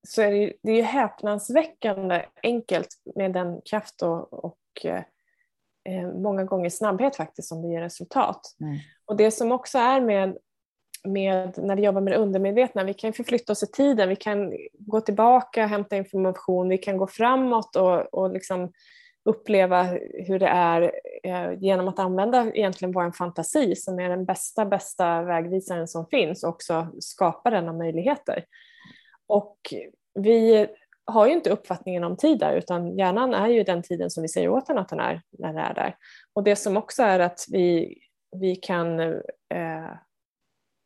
så 0.07 0.21
är 0.21 0.31
det, 0.31 0.53
det 0.63 0.71
är 0.71 0.83
häpnadsväckande 0.83 2.25
enkelt 2.43 2.87
med 3.15 3.33
den 3.33 3.61
kraft 3.61 4.01
och, 4.01 4.45
och 4.45 4.85
eh, 4.85 6.11
många 6.13 6.43
gånger 6.43 6.69
snabbhet 6.69 7.15
faktiskt 7.15 7.47
som 7.47 7.61
det 7.61 7.67
ger 7.67 7.81
resultat. 7.81 8.41
Mm. 8.61 8.77
Och 9.05 9.17
det 9.17 9.31
som 9.31 9.51
också 9.51 9.77
är 9.77 10.01
med, 10.01 10.37
med 11.03 11.57
när 11.57 11.75
vi 11.75 11.81
jobbar 11.81 12.01
med 12.01 12.13
det 12.13 12.17
undermedvetna, 12.17 12.83
vi 12.83 12.93
kan 12.93 13.13
förflytta 13.13 13.51
oss 13.51 13.63
i 13.63 13.71
tiden, 13.71 14.09
vi 14.09 14.15
kan 14.15 14.53
gå 14.73 15.01
tillbaka, 15.01 15.65
hämta 15.65 15.97
information, 15.97 16.69
vi 16.69 16.77
kan 16.77 16.97
gå 16.97 17.07
framåt 17.07 17.75
och, 17.75 18.13
och 18.13 18.31
liksom 18.31 18.71
uppleva 19.29 19.83
hur 20.27 20.39
det 20.39 20.47
är 20.47 20.91
eh, 21.23 21.53
genom 21.59 21.87
att 21.87 21.99
använda 21.99 22.51
egentligen 22.53 22.91
vår 22.91 23.11
fantasi 23.11 23.75
som 23.75 23.99
är 23.99 24.09
den 24.09 24.25
bästa, 24.25 24.65
bästa 24.65 25.21
vägvisaren 25.21 25.87
som 25.87 26.07
finns 26.07 26.43
och 26.43 26.49
också 26.49 26.87
skapa 26.99 27.49
denna 27.49 27.73
möjligheter. 27.73 28.45
Och 29.27 29.57
vi 30.13 30.67
har 31.05 31.27
ju 31.27 31.33
inte 31.33 31.49
uppfattningen 31.49 32.03
om 32.03 32.17
tid 32.17 32.39
där 32.39 32.55
utan 32.55 32.97
hjärnan 32.97 33.33
är 33.33 33.47
ju 33.47 33.63
den 33.63 33.83
tiden 33.83 34.09
som 34.09 34.21
vi 34.21 34.29
säger 34.29 34.49
åt 34.49 34.67
den 34.67 34.77
att 34.77 34.89
den 34.89 34.99
är 34.99 35.21
när 35.31 35.53
den 35.53 35.57
är 35.57 35.73
där. 35.73 35.95
Och 36.33 36.43
det 36.43 36.55
som 36.55 36.77
också 36.77 37.03
är 37.03 37.19
att 37.19 37.45
vi, 37.51 37.97
vi 38.31 38.55
kan 38.55 38.99
eh, 38.99 39.91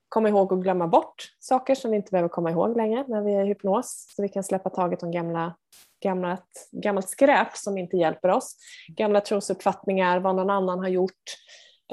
komma 0.09 0.29
ihåg 0.29 0.51
och 0.51 0.63
glömma 0.63 0.87
bort 0.87 1.35
saker 1.39 1.75
som 1.75 1.91
vi 1.91 1.97
inte 1.97 2.11
behöver 2.11 2.29
komma 2.29 2.51
ihåg 2.51 2.77
längre 2.77 3.05
när 3.07 3.21
vi 3.21 3.33
är 3.33 3.43
i 3.43 3.47
hypnos. 3.47 4.13
Så 4.15 4.21
vi 4.21 4.29
kan 4.29 4.43
släppa 4.43 4.69
taget 4.69 5.03
om 5.03 5.11
gamla, 5.11 5.55
gammalt, 6.03 6.69
gammalt 6.71 7.09
skräp 7.09 7.57
som 7.57 7.77
inte 7.77 7.97
hjälper 7.97 8.29
oss. 8.29 8.55
Gamla 8.87 9.21
trosuppfattningar, 9.21 10.19
vad 10.19 10.35
någon 10.35 10.49
annan 10.49 10.79
har 10.79 10.87
gjort 10.87 11.23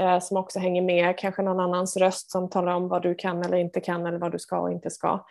eh, 0.00 0.20
som 0.20 0.36
också 0.36 0.58
hänger 0.58 0.82
med. 0.82 1.18
Kanske 1.18 1.42
någon 1.42 1.60
annans 1.60 1.96
röst 1.96 2.30
som 2.30 2.50
talar 2.50 2.72
om 2.72 2.88
vad 2.88 3.02
du 3.02 3.14
kan 3.14 3.42
eller 3.44 3.56
inte 3.56 3.80
kan 3.80 4.06
eller 4.06 4.18
vad 4.18 4.32
du 4.32 4.38
ska 4.38 4.58
och 4.58 4.72
inte 4.72 4.90
ska. 4.90 5.24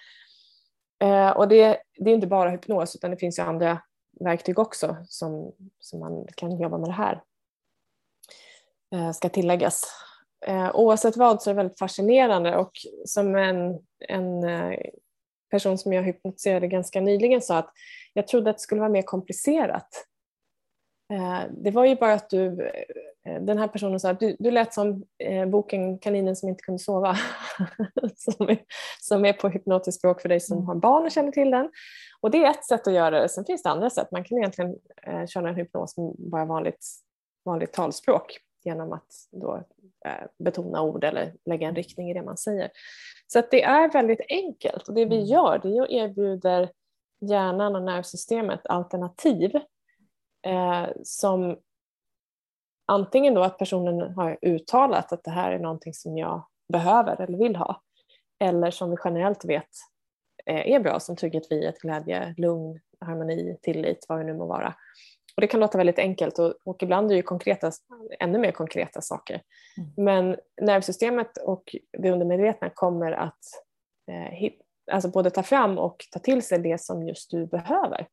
Eh, 1.00 1.30
och 1.30 1.48
det, 1.48 1.78
det, 1.98 2.10
är 2.10 2.16
inte 2.16 2.28
bara 2.28 2.50
hypnos 2.50 2.96
utan 2.96 3.12
det 3.12 3.18
finns 3.18 3.40
ju 3.40 3.44
andra 3.44 3.82
verktyg 4.20 4.60
också 4.60 4.98
som, 5.08 5.52
som 5.80 6.00
man 6.00 6.28
kan 6.36 6.58
jobba 6.58 6.78
med 6.78 6.90
det 6.90 6.94
här. 6.94 7.22
Eh, 8.96 9.12
ska 9.12 9.30
tilläggas. 9.30 9.84
Eh, 10.46 10.76
oavsett 10.76 11.18
vad 11.18 11.42
så 11.42 11.50
är 11.50 11.54
det 11.54 11.58
väldigt 11.58 11.80
fascinerande 11.80 12.56
och 12.58 12.72
som 13.06 13.36
en, 13.36 13.80
en 14.08 14.44
eh, 14.44 14.80
person 15.52 15.78
som 15.78 15.94
jag 15.94 16.04
hypnotiserade 16.04 16.68
ganska 16.68 17.02
nyligen 17.02 17.42
sa 17.42 17.58
att 17.58 17.70
jag 18.14 18.28
trodde 18.28 18.50
att 18.50 18.58
det 18.58 18.62
skulle 18.62 18.82
vara 18.82 18.92
mer 18.92 19.02
komplicerat. 19.02 19.88
Eh, 21.14 21.42
det 21.52 21.72
var 21.72 21.86
ju 21.86 21.96
bara 21.96 22.14
att 22.14 22.30
du 22.30 22.72
Eh, 23.26 23.42
den 23.42 23.58
här 23.58 23.68
personen 23.68 24.00
sa 24.00 24.10
att 24.10 24.20
du, 24.20 24.36
du 24.40 24.52
lät 24.52 24.74
som 24.74 25.04
eh, 25.18 25.46
boken 25.46 26.00
Kaninen 26.00 26.36
som 26.36 26.50
inte 26.50 26.62
kunde 26.62 26.80
sova, 26.80 27.18
som, 28.16 28.50
är, 28.50 28.58
som 29.02 29.26
är 29.26 29.34
på 29.34 29.50
hypnotiskt 29.50 30.00
språk 30.00 30.22
för 30.22 30.30
dig 30.30 30.40
som 30.40 30.58
mm. 30.58 30.68
har 30.68 30.76
barn 30.76 31.06
och 31.06 31.12
känner 31.12 31.32
till 31.32 31.52
den. 31.52 31.70
Och 32.22 32.32
det 32.32 32.46
är 32.46 32.50
ett 32.50 32.66
sätt 32.66 32.88
att 32.88 32.94
göra 32.94 33.22
det, 33.22 33.30
sen 33.30 33.46
finns 33.46 33.64
det 33.64 33.70
andra 33.70 33.90
sätt. 33.90 34.12
Man 34.12 34.24
kan 34.24 34.38
egentligen 34.38 34.76
köra 35.28 35.50
en 35.50 35.56
hypnos 35.56 35.98
med 35.98 36.16
bara 36.18 36.46
vanligt, 36.46 36.86
vanligt 37.46 37.74
talspråk 37.74 38.38
genom 38.64 38.94
att 38.94 39.08
då, 39.32 39.64
betona 40.40 40.82
ord 40.82 41.04
eller 41.04 41.34
lägga 41.46 41.68
en 41.68 41.76
riktning 41.76 42.12
i 42.12 42.14
det 42.14 42.24
man 42.24 42.38
säger. 42.38 42.70
Så 43.28 43.40
att 43.40 43.52
det 43.52 43.64
är 43.64 43.92
väldigt 43.92 44.22
enkelt 44.30 44.88
och 44.88 44.94
det 44.94 45.06
vi 45.06 45.16
mm. 45.16 45.28
gör 45.28 45.60
det 45.64 45.78
är 45.78 45.82
att 45.82 45.90
erbjuda 45.90 46.70
hjärnan 47.22 47.76
och 47.76 47.84
nervsystemet 47.84 48.68
alternativ 48.68 49.52
eh, 50.46 50.88
som 51.04 51.58
antingen 52.88 53.34
då 53.34 53.44
att 53.44 53.58
personen 53.58 54.14
har 54.14 54.38
uttalat 54.42 55.14
att 55.14 55.24
det 55.24 55.32
här 55.32 55.52
är 55.52 55.60
någonting 55.60 55.94
som 55.94 56.18
jag 56.18 56.46
behöver 56.74 57.22
eller 57.22 57.38
vill 57.38 57.56
ha 57.56 57.82
eller 58.40 58.72
som 58.72 58.90
vi 58.90 58.98
generellt 59.04 59.46
vet 59.46 59.70
eh, 60.46 60.72
är 60.72 60.80
bra 60.80 61.00
som 61.00 61.16
trygghet, 61.16 61.48
frihet, 61.48 61.80
glädje, 61.80 62.36
lugn, 62.38 62.80
harmoni, 63.00 63.58
tillit, 63.62 64.06
vad 64.10 64.20
det 64.20 64.24
nu 64.24 64.34
må 64.34 64.46
vara. 64.46 64.76
Och 65.36 65.42
det 65.42 65.48
kan 65.48 65.60
låta 65.60 65.78
väldigt 65.78 66.00
enkelt 66.00 66.40
och, 66.40 66.54
och 66.64 66.84
ibland 66.84 67.12
är 67.12 67.16
det 67.16 67.22
konkreta, 67.22 67.72
ännu 68.20 68.40
mer 68.40 68.52
konkreta 68.52 69.02
saker. 69.02 69.42
Mm. 69.78 69.90
Men 69.98 70.38
nervsystemet 70.62 71.38
och 71.38 71.76
det 71.98 72.12
undermedvetna 72.12 72.70
kommer 72.70 73.12
att 73.12 73.40
eh, 74.12 74.52
alltså 74.92 75.10
både 75.10 75.30
ta 75.30 75.44
fram 75.44 75.78
och 75.78 76.06
ta 76.12 76.20
till 76.20 76.42
sig 76.42 76.60
det 76.60 76.82
som 76.82 77.08
just 77.08 77.32
du 77.32 77.46
behöver. 77.46 78.08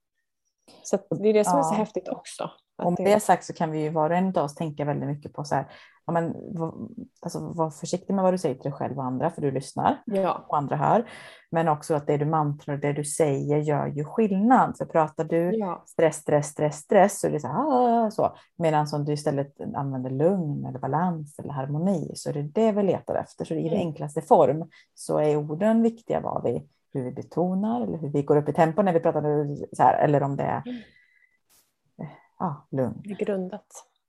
Så 0.82 0.98
det 1.10 1.28
är 1.28 1.32
det 1.32 1.44
som 1.44 1.58
ja. 1.58 1.58
är 1.58 1.62
så 1.68 1.74
häftigt 1.74 2.08
också. 2.08 2.50
Om 2.82 2.94
det 2.94 3.12
är 3.12 3.18
sagt 3.18 3.44
så 3.44 3.52
kan 3.52 3.70
vi 3.70 3.82
ju 3.82 3.90
var 3.90 4.10
och 4.10 4.16
en 4.16 4.36
av 4.36 4.44
oss 4.44 4.54
tänka 4.54 4.84
väldigt 4.84 5.08
mycket 5.08 5.32
på 5.32 5.44
så 5.44 5.54
här, 5.54 5.66
ja, 6.06 6.12
men, 6.12 6.34
alltså, 7.20 7.40
var 7.40 7.70
försiktig 7.70 8.14
med 8.14 8.24
vad 8.24 8.34
du 8.34 8.38
säger 8.38 8.54
till 8.54 8.70
dig 8.70 8.72
själv 8.72 8.98
och 8.98 9.04
andra, 9.04 9.30
för 9.30 9.42
du 9.42 9.50
lyssnar 9.50 10.02
ja. 10.06 10.44
och 10.48 10.56
andra 10.56 10.76
hör. 10.76 11.04
Men 11.50 11.68
också 11.68 11.94
att 11.94 12.06
det 12.06 12.16
du 12.16 12.24
mantrar 12.24 12.74
och 12.74 12.80
det 12.80 12.92
du 12.92 13.04
säger 13.04 13.58
gör 13.58 13.86
ju 13.86 14.04
skillnad. 14.04 14.76
Så 14.76 14.86
pratar 14.86 15.24
du 15.24 15.56
ja. 15.56 15.84
stress, 15.86 16.16
stress, 16.16 16.46
stress, 16.46 16.76
stress 16.76 17.20
så 17.20 17.26
är 17.26 17.30
det 17.30 17.40
så 17.40 17.48
här, 17.48 17.54
ah, 17.56 18.10
så. 18.10 18.36
Medan 18.56 18.86
om 18.92 19.04
du 19.04 19.12
istället 19.12 19.60
använder 19.74 20.10
lugn 20.10 20.66
eller 20.66 20.78
balans 20.78 21.38
eller 21.38 21.52
harmoni 21.52 22.12
så 22.14 22.28
är 22.30 22.34
det 22.34 22.42
det 22.42 22.72
vi 22.72 22.82
letar 22.82 23.14
efter. 23.14 23.44
Så 23.44 23.54
i 23.54 23.68
mm. 23.68 23.78
enklaste 23.78 24.22
form 24.22 24.70
så 24.94 25.18
är 25.18 25.36
orden 25.36 25.82
viktiga 25.82 26.20
vad 26.20 26.42
vi, 26.42 26.68
hur 26.92 27.02
vi 27.04 27.10
betonar 27.10 27.82
eller 27.82 27.98
hur 27.98 28.08
vi 28.08 28.22
går 28.22 28.36
upp 28.36 28.48
i 28.48 28.52
tempo 28.52 28.82
när 28.82 28.92
vi 28.92 29.00
pratar 29.00 29.22
så 29.76 29.82
här, 29.82 30.04
eller 30.04 30.22
om 30.22 30.36
det 30.36 30.42
är 30.42 30.62
mm. 30.66 30.80
ja, 32.38 32.66
lugn. 32.70 33.00
Det 33.04 33.10
är 33.10 33.24
grundat. 33.24 33.66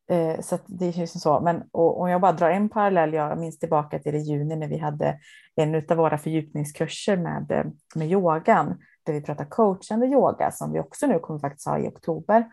Eh, 0.09 0.39
så 0.39 0.57
det 0.65 0.91
känns 0.91 1.21
så. 1.21 1.39
Men 1.39 1.63
om 1.71 2.09
jag 2.09 2.21
bara 2.21 2.31
drar 2.31 2.49
en 2.49 2.69
parallell, 2.69 3.13
jag 3.13 3.39
minns 3.39 3.59
tillbaka 3.59 3.99
till 3.99 4.15
i 4.15 4.19
juni 4.19 4.55
när 4.55 4.67
vi 4.67 4.77
hade 4.77 5.19
en 5.55 5.75
av 5.75 5.97
våra 5.97 6.17
fördjupningskurser 6.17 7.17
med, 7.17 7.51
eh, 7.51 7.65
med 7.95 8.11
yogan, 8.11 8.77
där 9.03 9.13
vi 9.13 9.21
pratar 9.21 9.45
coachande 9.45 10.05
yoga 10.05 10.51
som 10.51 10.73
vi 10.73 10.79
också 10.79 11.07
nu 11.07 11.19
kommer 11.19 11.39
faktiskt 11.39 11.67
ha 11.67 11.79
i 11.79 11.87
oktober. 11.87 12.45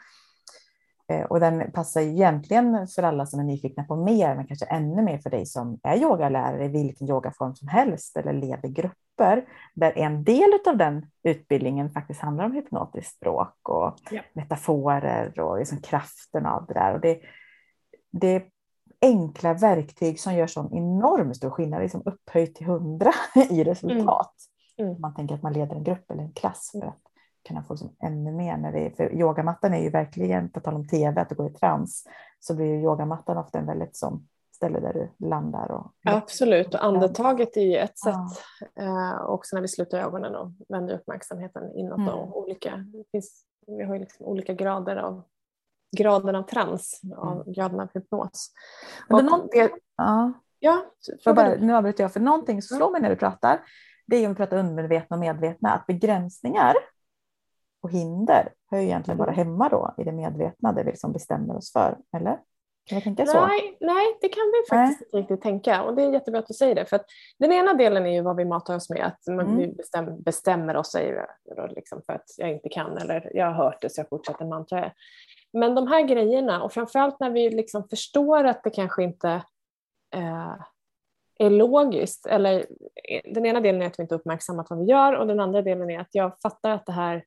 Eh, 1.10 1.22
och 1.22 1.40
den 1.40 1.70
passar 1.72 2.00
egentligen 2.00 2.86
för 2.88 3.02
alla 3.02 3.26
som 3.26 3.40
är 3.40 3.44
nyfikna 3.44 3.84
på 3.84 3.96
mer, 3.96 4.34
men 4.34 4.46
kanske 4.46 4.66
ännu 4.66 5.02
mer 5.02 5.18
för 5.18 5.30
dig 5.30 5.46
som 5.46 5.80
är 5.82 5.96
yogalärare 5.96 6.64
i 6.64 6.68
vilken 6.68 7.08
yogaform 7.08 7.54
som 7.54 7.68
helst 7.68 8.16
eller 8.16 8.32
leder 8.32 8.68
grupper, 8.68 9.44
där 9.74 9.92
en 9.98 10.24
del 10.24 10.50
av 10.66 10.76
den 10.76 11.06
utbildningen 11.22 11.90
faktiskt 11.90 12.20
handlar 12.20 12.44
om 12.44 12.52
hypnotiskt 12.52 13.16
språk 13.16 13.68
och 13.68 13.96
ja. 14.10 14.22
metaforer 14.32 15.40
och 15.40 15.58
liksom 15.58 15.78
kraften 15.78 16.46
av 16.46 16.66
det 16.66 16.74
där. 16.74 16.94
Och 16.94 17.00
det, 17.00 17.20
det 18.12 18.28
är 18.28 18.42
enkla 19.02 19.54
verktyg 19.54 20.20
som 20.20 20.34
gör 20.34 20.46
sån 20.46 20.74
enormt 20.74 21.36
stor 21.36 21.50
skillnad, 21.50 21.82
liksom 21.82 22.02
upphöjt 22.04 22.54
till 22.54 22.66
hundra 22.66 23.12
i 23.50 23.64
resultat. 23.64 24.34
Mm. 24.78 24.90
Mm. 24.90 25.00
Man 25.00 25.14
tänker 25.14 25.34
att 25.34 25.42
man 25.42 25.52
leder 25.52 25.76
en 25.76 25.84
grupp 25.84 26.10
eller 26.10 26.22
en 26.22 26.32
klass 26.32 26.70
för 26.72 26.86
att 26.86 27.02
kunna 27.48 27.62
få 27.62 27.72
liksom 27.72 27.96
ännu 28.02 28.32
mer. 28.32 28.56
När 28.56 28.72
det, 28.72 28.96
för 28.96 29.14
yogamattan 29.14 29.74
är 29.74 29.82
ju 29.82 29.90
verkligen, 29.90 30.50
på 30.50 30.60
tal 30.60 30.74
om 30.74 30.88
tv, 30.88 31.20
att 31.20 31.36
gå 31.36 31.46
i 31.46 31.50
trans, 31.52 32.04
så 32.40 32.54
blir 32.54 32.66
ju 32.66 32.82
yogamattan 32.82 33.38
ofta 33.38 33.58
en 33.58 33.66
väldigt 33.66 33.96
som 33.96 34.28
ställe 34.60 34.80
där 34.80 34.92
du 34.92 35.26
landar. 35.26 35.70
Och, 35.70 35.92
Absolut, 36.04 36.74
och 36.74 36.84
andetaget 36.84 37.56
är 37.56 37.60
ju 37.60 37.76
ett 37.76 37.98
sätt. 37.98 38.14
Ja. 38.74 38.82
Eh, 38.82 39.24
också 39.24 39.56
när 39.56 39.62
vi 39.62 39.68
sluter 39.68 39.98
ögonen 39.98 40.34
och 40.34 40.50
vänder 40.68 40.94
uppmärksamheten 40.94 41.72
inåt. 41.76 41.98
Mm. 41.98 42.08
Och 42.08 42.38
olika, 42.38 42.76
det 42.76 43.04
finns, 43.12 43.44
vi 43.66 43.84
har 43.84 43.94
ju 43.94 44.00
liksom 44.00 44.26
olika 44.26 44.54
grader 44.54 44.96
av 44.96 45.22
graden 45.96 46.34
av 46.34 46.42
trans, 46.42 47.00
av 47.16 47.40
mm. 47.40 47.52
graden 47.52 47.80
av 47.80 47.88
hypnos. 47.94 48.52
Och 49.10 49.24
någon, 49.24 49.48
det, 49.52 49.70
ja. 49.96 50.32
Ja, 50.62 50.84
bara, 51.24 51.54
nu 51.54 51.76
avbryter 51.76 52.04
jag, 52.04 52.12
för 52.12 52.20
någonting 52.20 52.62
som 52.62 52.76
slår 52.76 52.90
mig 52.90 53.00
när 53.00 53.10
du 53.10 53.16
pratar, 53.16 53.60
det 54.06 54.16
är 54.16 54.26
om 54.26 54.32
vi 54.32 54.36
pratar 54.36 54.56
undermedvetna 54.56 55.16
och 55.16 55.20
medvetna, 55.20 55.72
att 55.72 55.86
begränsningar 55.86 56.74
och 57.82 57.90
hinder 57.90 58.52
hör 58.70 58.78
egentligen 58.78 59.18
bara 59.18 59.32
mm. 59.32 59.46
hemma 59.46 59.68
då 59.68 59.94
i 59.98 60.04
det 60.04 60.12
medvetna, 60.12 60.72
det 60.72 60.82
vi 60.82 60.90
liksom 60.90 61.12
bestämmer 61.12 61.56
oss 61.56 61.72
för, 61.72 61.98
eller? 62.16 62.38
Kan 62.86 62.98
vi 62.98 63.02
tänka 63.02 63.26
så? 63.26 63.46
Nej, 63.46 63.76
nej, 63.80 64.18
det 64.20 64.28
kan 64.28 64.42
vi 64.52 64.76
faktiskt 64.76 65.02
inte 65.02 65.16
riktigt 65.16 65.42
tänka 65.42 65.82
och 65.82 65.94
det 65.94 66.02
är 66.02 66.12
jättebra 66.12 66.40
att 66.40 66.46
du 66.46 66.54
säger 66.54 66.74
det. 66.74 66.86
För 66.86 66.96
att 66.96 67.06
den 67.38 67.52
ena 67.52 67.74
delen 67.74 68.06
är 68.06 68.10
ju 68.10 68.22
vad 68.22 68.36
vi 68.36 68.44
matar 68.44 68.76
oss 68.76 68.90
med, 68.90 69.06
att 69.06 69.28
mm. 69.28 69.56
vi 69.56 69.68
bestäm, 69.68 70.22
bestämmer 70.22 70.76
oss 70.76 70.92
säger 70.92 71.26
jag, 71.44 71.72
liksom 71.72 72.02
för 72.06 72.12
att 72.12 72.24
jag 72.36 72.52
inte 72.52 72.68
kan 72.68 72.96
eller 72.96 73.30
jag 73.34 73.46
har 73.46 73.64
hört 73.64 73.80
det 73.80 73.90
så 73.90 74.00
jag 74.00 74.08
fortsätter 74.08 74.44
mantra. 74.44 74.92
Men 75.52 75.74
de 75.74 75.86
här 75.86 76.02
grejerna, 76.02 76.62
och 76.62 76.72
framförallt 76.72 77.20
när 77.20 77.30
vi 77.30 77.50
liksom 77.50 77.88
förstår 77.88 78.44
att 78.44 78.64
det 78.64 78.70
kanske 78.70 79.02
inte 79.02 79.30
eh, 80.14 80.54
är 81.38 81.50
logiskt, 81.50 82.26
eller 82.26 82.66
eh, 83.08 83.32
den 83.34 83.46
ena 83.46 83.60
delen 83.60 83.82
är 83.82 83.86
att 83.86 83.98
vi 83.98 84.02
inte 84.02 84.14
uppmärksammat 84.14 84.70
vad 84.70 84.78
vi 84.78 84.84
gör 84.84 85.12
och 85.12 85.26
den 85.26 85.40
andra 85.40 85.62
delen 85.62 85.90
är 85.90 86.00
att 86.00 86.14
jag 86.14 86.40
fattar 86.42 86.70
att 86.70 86.86
det 86.86 86.92
här 86.92 87.24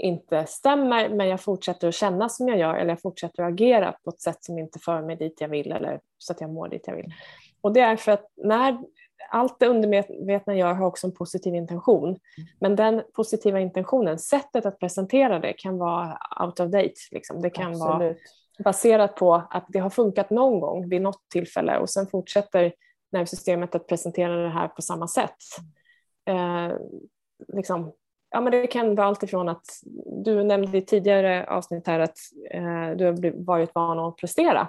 inte 0.00 0.46
stämmer 0.46 1.08
men 1.08 1.28
jag 1.28 1.40
fortsätter 1.40 1.88
att 1.88 1.94
känna 1.94 2.28
som 2.28 2.48
jag 2.48 2.58
gör 2.58 2.74
eller 2.74 2.90
jag 2.90 3.02
fortsätter 3.02 3.42
att 3.42 3.52
agera 3.52 3.94
på 4.04 4.10
ett 4.10 4.20
sätt 4.20 4.44
som 4.44 4.58
inte 4.58 4.78
för 4.78 5.02
mig 5.02 5.16
dit 5.16 5.40
jag 5.40 5.48
vill 5.48 5.72
eller 5.72 6.00
så 6.18 6.32
att 6.32 6.40
jag 6.40 6.50
mår 6.50 6.68
dit 6.68 6.82
jag 6.86 6.96
vill. 6.96 7.12
Och 7.60 7.72
det 7.72 7.80
är 7.80 7.96
för 7.96 8.12
att 8.12 8.26
när 8.36 8.78
allt 9.30 9.60
det 9.60 9.66
undermedvetna 9.66 10.56
gör 10.56 10.74
har 10.74 10.86
också 10.86 11.06
en 11.06 11.14
positiv 11.14 11.54
intention. 11.54 12.18
Men 12.60 12.76
den 12.76 13.02
positiva 13.14 13.60
intentionen, 13.60 14.18
sättet 14.18 14.66
att 14.66 14.78
presentera 14.78 15.38
det 15.38 15.52
kan 15.52 15.78
vara 15.78 16.18
out 16.40 16.60
of 16.60 16.70
date. 16.70 16.94
Liksom. 17.10 17.42
Det 17.42 17.50
kan 17.50 17.72
Absolut. 17.72 17.88
vara 17.88 18.14
baserat 18.64 19.16
på 19.16 19.34
att 19.34 19.66
det 19.68 19.78
har 19.78 19.90
funkat 19.90 20.30
någon 20.30 20.60
gång 20.60 20.88
vid 20.88 21.02
något 21.02 21.28
tillfälle 21.32 21.78
och 21.78 21.90
sen 21.90 22.06
fortsätter 22.06 22.72
nervsystemet 23.12 23.74
att 23.74 23.86
presentera 23.86 24.36
det 24.36 24.48
här 24.48 24.68
på 24.68 24.82
samma 24.82 25.08
sätt. 25.08 25.36
Eh, 26.28 26.76
liksom, 27.48 27.92
ja, 28.30 28.40
men 28.40 28.50
det 28.52 28.66
kan 28.66 28.94
vara 28.94 29.06
allt 29.06 29.22
ifrån 29.22 29.48
att 29.48 29.64
du 30.24 30.44
nämnde 30.44 30.78
i 30.78 30.82
tidigare 30.82 31.46
avsnitt 31.46 31.86
här 31.86 32.00
att 32.00 32.18
eh, 32.50 32.90
du 32.96 33.04
har 33.04 33.44
varit 33.44 33.74
van 33.74 33.98
att 33.98 34.16
prestera 34.16 34.68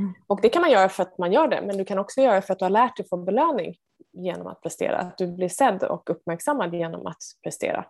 Mm. 0.00 0.14
Och 0.26 0.40
det 0.40 0.48
kan 0.48 0.62
man 0.62 0.70
göra 0.70 0.88
för 0.88 1.02
att 1.02 1.18
man 1.18 1.32
gör 1.32 1.48
det, 1.48 1.62
men 1.66 1.76
du 1.76 1.84
kan 1.84 1.98
också 1.98 2.20
göra 2.20 2.42
för 2.42 2.52
att 2.52 2.58
du 2.58 2.64
har 2.64 2.70
lärt 2.70 2.96
dig 2.96 3.08
få 3.08 3.16
belöning 3.16 3.76
genom 4.12 4.46
att 4.46 4.62
prestera. 4.62 4.98
Att 4.98 5.18
du 5.18 5.26
blir 5.26 5.48
sedd 5.48 5.82
och 5.82 6.10
uppmärksammad 6.10 6.74
genom 6.74 7.06
att 7.06 7.22
prestera. 7.42 7.86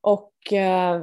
Och 0.00 0.52
eh, 0.52 1.02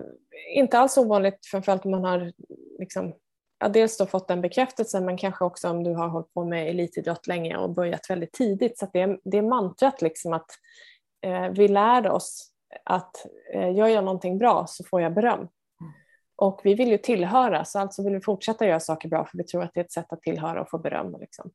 inte 0.56 0.80
alls 0.80 0.98
ovanligt, 0.98 1.46
framförallt 1.46 1.86
om 1.86 1.92
man 1.92 2.04
har 2.04 2.34
liksom, 2.80 3.14
ja, 3.60 3.70
dels 3.70 3.98
då 3.98 4.06
fått 4.06 4.28
den 4.28 4.42
bekräftelsen 4.42 5.06
men 5.06 5.18
kanske 5.18 5.46
också 5.46 5.70
om 5.70 5.84
du 5.84 5.94
har 5.94 6.08
hållit 6.08 6.34
på 6.34 6.46
med 6.46 6.70
elitidrott 6.70 7.28
länge 7.28 7.58
och 7.58 7.70
börjat 7.70 8.10
väldigt 8.10 8.34
tidigt. 8.34 8.80
Så 8.80 8.88
det, 8.94 9.02
är, 9.02 9.20
det 9.24 9.38
är 9.38 9.42
mantrat 9.42 10.02
liksom 10.02 10.34
att 10.34 10.52
eh, 11.22 11.50
vi 11.50 11.68
lär 11.68 12.10
oss 12.10 12.52
att 12.84 13.26
eh, 13.54 13.76
gör 13.76 13.88
jag 13.88 14.04
någonting 14.04 14.38
bra 14.38 14.66
så 14.68 14.84
får 14.84 15.02
jag 15.02 15.14
beröm. 15.14 15.48
Och 16.36 16.62
vi 16.64 16.74
vill 16.74 16.90
ju 16.90 16.98
tillhöra, 16.98 17.66
så 17.66 17.80
alltså 17.80 18.04
vill 18.04 18.14
vi 18.14 18.22
fortsätta 18.22 18.68
göra 18.68 18.80
saker 18.80 19.10
bra 19.10 19.26
för 19.26 19.38
vi 19.38 19.44
tror 19.44 19.64
att 19.64 19.72
det 19.74 19.80
är 19.80 19.84
ett 19.84 19.92
sätt 19.92 20.14
att 20.14 20.22
tillhöra 20.22 20.62
och 20.62 20.70
få 20.70 20.78
beröm. 20.78 21.16
Liksom. 21.20 21.52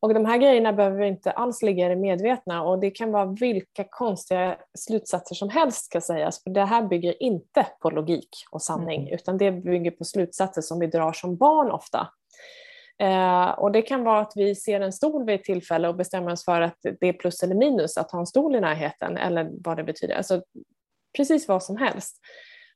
Och 0.00 0.14
de 0.14 0.24
här 0.24 0.38
grejerna 0.38 0.72
behöver 0.72 1.04
inte 1.04 1.30
alls 1.30 1.62
ligga 1.62 1.86
i 1.86 1.88
det 1.88 1.96
medvetna 1.96 2.62
och 2.62 2.78
det 2.78 2.90
kan 2.90 3.12
vara 3.12 3.26
vilka 3.26 3.84
konstiga 3.90 4.56
slutsatser 4.78 5.34
som 5.34 5.48
helst 5.48 5.84
ska 5.84 6.00
sägas. 6.00 6.42
För 6.42 6.50
det 6.50 6.64
här 6.64 6.82
bygger 6.82 7.22
inte 7.22 7.66
på 7.80 7.90
logik 7.90 8.28
och 8.50 8.62
sanning 8.62 9.00
mm. 9.00 9.14
utan 9.14 9.38
det 9.38 9.52
bygger 9.52 9.90
på 9.90 10.04
slutsatser 10.04 10.62
som 10.62 10.78
vi 10.78 10.86
drar 10.86 11.12
som 11.12 11.36
barn 11.36 11.70
ofta. 11.70 12.08
Eh, 12.98 13.50
och 13.50 13.72
det 13.72 13.82
kan 13.82 14.04
vara 14.04 14.20
att 14.20 14.32
vi 14.36 14.54
ser 14.54 14.80
en 14.80 14.92
stol 14.92 15.26
vid 15.26 15.34
ett 15.34 15.44
tillfälle 15.44 15.88
och 15.88 15.94
bestämmer 15.94 16.32
oss 16.32 16.44
för 16.44 16.60
att 16.60 16.76
det 17.00 17.08
är 17.08 17.12
plus 17.12 17.42
eller 17.42 17.54
minus 17.54 17.96
att 17.96 18.10
ha 18.10 18.18
en 18.18 18.26
stol 18.26 18.56
i 18.56 18.60
närheten 18.60 19.16
eller 19.16 19.50
vad 19.64 19.76
det 19.76 19.84
betyder. 19.84 20.14
Alltså, 20.14 20.42
precis 21.16 21.48
vad 21.48 21.62
som 21.62 21.76
helst. 21.76 22.16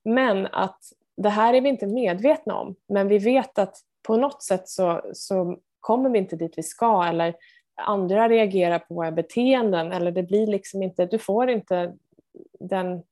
Men 0.04 0.46
att 0.46 0.78
det 1.16 1.28
här 1.28 1.54
är 1.54 1.60
vi 1.60 1.68
inte 1.68 1.86
medvetna 1.86 2.54
om, 2.54 2.74
men 2.88 3.08
vi 3.08 3.18
vet 3.18 3.58
att 3.58 3.76
på 4.06 4.16
något 4.16 4.42
sätt 4.42 4.68
så, 4.68 5.02
så 5.12 5.58
kommer 5.80 6.10
vi 6.10 6.18
inte 6.18 6.36
dit 6.36 6.54
vi 6.56 6.62
ska 6.62 7.04
eller 7.04 7.34
andra 7.74 8.28
reagerar 8.28 8.78
på 8.78 8.94
våra 8.94 9.12
beteenden 9.12 9.92
eller 9.92 10.12
det 10.12 10.22
blir 10.22 10.46
liksom 10.46 10.82
inte, 10.82 11.06
du 11.06 11.18
får 11.18 11.50
inte 11.50 11.92
den 12.60 13.02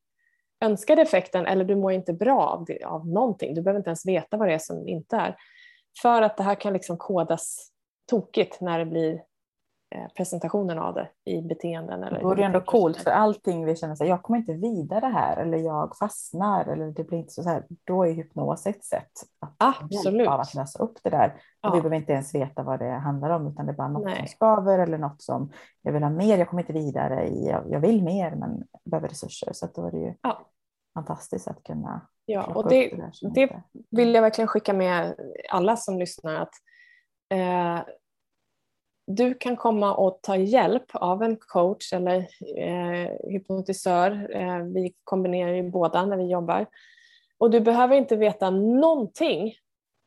önskade 0.61 1.03
effekten 1.03 1.47
eller 1.47 1.65
du 1.65 1.77
mår 1.77 1.93
inte 1.93 2.13
bra 2.13 2.41
av, 2.41 2.65
det, 2.65 2.85
av 2.85 3.09
någonting. 3.09 3.55
Du 3.55 3.63
behöver 3.63 3.79
inte 3.79 3.91
ens 3.91 4.07
veta 4.07 4.37
vad 4.37 4.49
det 4.49 4.55
är 4.55 4.59
som 4.59 4.89
inte 4.89 5.17
är. 5.17 5.37
För 6.03 6.23
att 6.23 6.37
det 6.37 6.43
här 6.43 6.55
kan 6.55 6.73
liksom 6.73 6.97
kodas 6.97 7.71
tokigt 8.11 8.61
när 8.61 8.79
det 8.79 8.87
blir 8.87 9.21
Eh, 9.95 10.07
presentationen 10.17 10.79
av 10.79 10.95
det 10.95 11.09
i 11.25 11.43
beteenden. 11.43 12.03
Eller 12.03 12.19
det 12.19 12.25
vore 12.25 12.45
ändå 12.45 12.61
coolt 12.61 12.97
för 12.97 13.11
allting 13.11 13.65
vi 13.65 13.77
känner 13.77 13.93
att 13.93 14.09
jag 14.09 14.23
kommer 14.23 14.39
inte 14.39 14.53
vidare 14.53 15.07
här 15.07 15.37
eller 15.37 15.59
jag 15.59 15.97
fastnar 15.97 16.65
eller 16.65 16.87
det 16.87 17.05
blir 17.05 17.19
inte 17.19 17.33
så 17.33 17.43
här. 17.43 17.67
Då 17.85 18.07
är 18.07 18.13
hypnos 18.13 18.67
ett 18.67 18.85
sätt 18.85 19.11
att, 19.41 19.83
Absolut. 19.83 20.29
av 20.29 20.41
att 20.41 20.55
lösa 20.55 20.83
upp 20.83 20.99
det 21.03 21.11
där. 21.11 21.43
Ja. 21.61 21.71
vi 21.71 21.81
behöver 21.81 21.97
inte 21.97 22.13
ens 22.13 22.35
veta 22.35 22.63
vad 22.63 22.79
det 22.79 22.91
handlar 22.91 23.31
om 23.31 23.47
utan 23.47 23.67
det 23.67 23.73
är 23.73 23.77
bara 23.77 23.89
något 23.89 24.05
Nej. 24.05 24.17
som 24.17 24.27
skaver 24.27 24.79
eller 24.79 24.99
något 24.99 25.23
som 25.23 25.51
jag 25.83 25.93
vill 25.93 26.03
ha 26.03 26.11
mer. 26.11 26.39
Jag 26.39 26.49
kommer 26.49 26.63
inte 26.63 26.73
vidare 26.73 27.29
i. 27.29 27.47
Jag, 27.47 27.71
jag 27.71 27.81
vill 27.81 28.03
mer 28.03 28.35
men 28.35 28.63
behöver 28.85 29.09
resurser 29.09 29.53
så 29.53 29.67
att 29.67 29.75
då 29.75 29.87
är 29.87 29.91
det 29.91 29.99
ju 29.99 30.15
ja. 30.23 30.41
Fantastiskt 30.95 31.49
att 31.49 31.63
kunna. 31.63 32.09
Ja, 32.27 32.45
och 32.55 32.69
det, 32.69 32.89
det, 32.89 33.47
det 33.47 33.63
vill 33.91 34.15
jag 34.15 34.23
verkligen 34.23 34.49
skicka 34.49 34.73
med 34.73 35.15
alla 35.51 35.77
som 35.77 35.99
lyssnar 35.99 36.35
att 36.35 36.55
eh, 37.35 37.81
du 39.07 39.35
kan 39.35 39.57
komma 39.57 39.95
och 39.95 40.19
ta 40.23 40.37
hjälp 40.37 40.85
av 40.95 41.23
en 41.23 41.37
coach 41.37 41.93
eller 41.93 42.19
eh, 42.57 43.31
hypnotisör. 43.31 44.37
Eh, 44.37 44.65
vi 44.65 44.95
kombinerar 45.05 45.53
ju 45.53 45.71
båda 45.71 46.07
när 46.07 46.17
vi 46.17 46.31
jobbar. 46.31 46.67
Och 47.39 47.51
du 47.51 47.61
behöver 47.61 47.97
inte 47.97 48.17
veta 48.17 48.51
någonting 48.51 49.55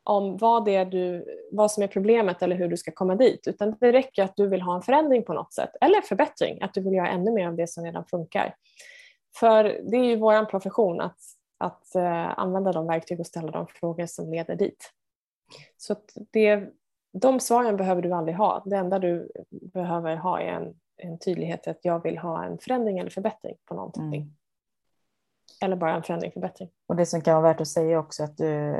om 0.03 0.37
vad, 0.37 0.65
det 0.65 0.75
är 0.75 0.85
du, 0.85 1.25
vad 1.51 1.71
som 1.71 1.83
är 1.83 1.87
problemet 1.87 2.41
eller 2.41 2.55
hur 2.55 2.67
du 2.67 2.77
ska 2.77 2.91
komma 2.91 3.15
dit, 3.15 3.47
utan 3.47 3.75
det 3.79 3.91
räcker 3.91 4.23
att 4.23 4.35
du 4.35 4.47
vill 4.47 4.61
ha 4.61 4.75
en 4.75 4.81
förändring 4.81 5.23
på 5.23 5.33
något 5.33 5.53
sätt, 5.53 5.69
eller 5.81 6.01
förbättring, 6.01 6.61
att 6.61 6.73
du 6.73 6.81
vill 6.81 6.93
göra 6.93 7.09
ännu 7.09 7.31
mer 7.31 7.47
av 7.47 7.55
det 7.55 7.67
som 7.67 7.85
redan 7.85 8.05
funkar. 8.05 8.55
För 9.35 9.63
det 9.63 9.97
är 9.97 10.03
ju 10.03 10.15
vår 10.15 10.45
profession 10.45 11.01
att, 11.01 11.19
att 11.57 11.91
uh, 11.95 12.39
använda 12.39 12.71
de 12.71 12.87
verktyg 12.87 13.19
och 13.19 13.27
ställa 13.27 13.51
de 13.51 13.67
frågor 13.67 14.05
som 14.05 14.31
leder 14.31 14.55
dit. 14.55 14.93
Så 15.77 15.95
det, 16.31 16.69
de 17.13 17.39
svaren 17.39 17.77
behöver 17.77 18.01
du 18.01 18.11
aldrig 18.11 18.37
ha. 18.37 18.63
Det 18.65 18.75
enda 18.75 18.99
du 18.99 19.31
behöver 19.49 20.15
ha 20.15 20.39
är 20.39 20.51
en, 20.51 20.73
en 20.97 21.19
tydlighet 21.19 21.67
att 21.67 21.79
jag 21.81 22.03
vill 22.03 22.17
ha 22.17 22.43
en 22.43 22.57
förändring 22.57 22.99
eller 22.99 23.09
förbättring 23.09 23.55
på 23.65 23.75
någonting. 23.75 24.21
Mm. 24.21 24.33
Eller 25.61 25.75
bara 25.75 25.95
en 25.95 26.03
förändring, 26.03 26.31
förbättring. 26.31 26.69
Och 26.87 26.95
det 26.95 27.05
som 27.05 27.21
kan 27.21 27.41
vara 27.41 27.53
värt 27.53 27.61
att 27.61 27.67
säga 27.67 27.99
också 27.99 28.23
att 28.23 28.37
du, 28.37 28.73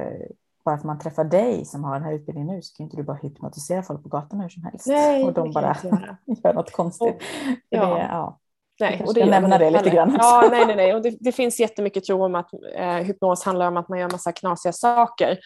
bara 0.63 0.77
för 0.77 0.81
att 0.81 0.83
man 0.83 0.99
träffar 0.99 1.23
dig 1.23 1.65
som 1.65 1.83
har 1.83 1.93
den 1.93 2.03
här 2.03 2.13
utbildningen 2.13 2.55
nu 2.55 2.61
så 2.61 2.75
kan 2.75 2.83
inte 2.83 2.97
du 2.97 3.03
bara 3.03 3.17
hypnotisera 3.17 3.83
folk 3.83 4.03
på 4.03 4.09
gatan 4.09 4.39
hur 4.39 4.49
som 4.49 4.63
helst. 4.63 4.87
Nej, 4.87 5.23
och 5.23 5.33
de 5.33 5.51
bara 5.51 5.77
gör 6.25 6.53
något 6.53 6.71
konstigt. 6.71 7.15
Och, 7.15 7.21
ja. 7.69 7.95
Det, 7.95 8.01
ja. 8.01 8.39
Nej, 8.79 9.03
och 9.05 9.13
det 9.13 9.25
nämna 9.25 9.57
det 9.57 9.69
lite 9.69 9.89
grann. 9.89 10.17
Ja, 10.19 10.47
nej, 10.51 10.65
nej, 10.65 10.75
nej. 10.75 10.95
Och 10.95 11.01
det, 11.01 11.17
det 11.19 11.31
finns 11.31 11.59
jättemycket 11.59 12.03
tro 12.03 12.23
om 12.23 12.35
att 12.35 12.49
eh, 12.75 12.95
hypnos 12.95 13.43
handlar 13.43 13.67
om 13.67 13.77
att 13.77 13.89
man 13.89 13.99
gör 13.99 14.09
massa 14.11 14.31
knasiga 14.31 14.73
saker. 14.73 15.39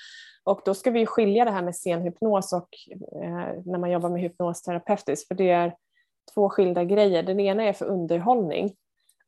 Och 0.43 0.61
då 0.65 0.73
ska 0.73 0.91
vi 0.91 1.05
skilja 1.05 1.45
det 1.45 1.51
här 1.51 1.61
med 1.61 1.75
scenhypnos 1.75 2.53
och 2.53 2.69
eh, 3.23 3.61
när 3.65 3.77
man 3.77 3.91
jobbar 3.91 4.09
med 4.09 4.21
hypnos 4.21 4.61
terapeutiskt, 4.61 5.27
för 5.27 5.35
det 5.35 5.49
är 5.49 5.75
två 6.33 6.49
skilda 6.49 6.83
grejer. 6.83 7.23
Den 7.23 7.39
ena 7.39 7.63
är 7.63 7.73
för 7.73 7.85
underhållning 7.85 8.75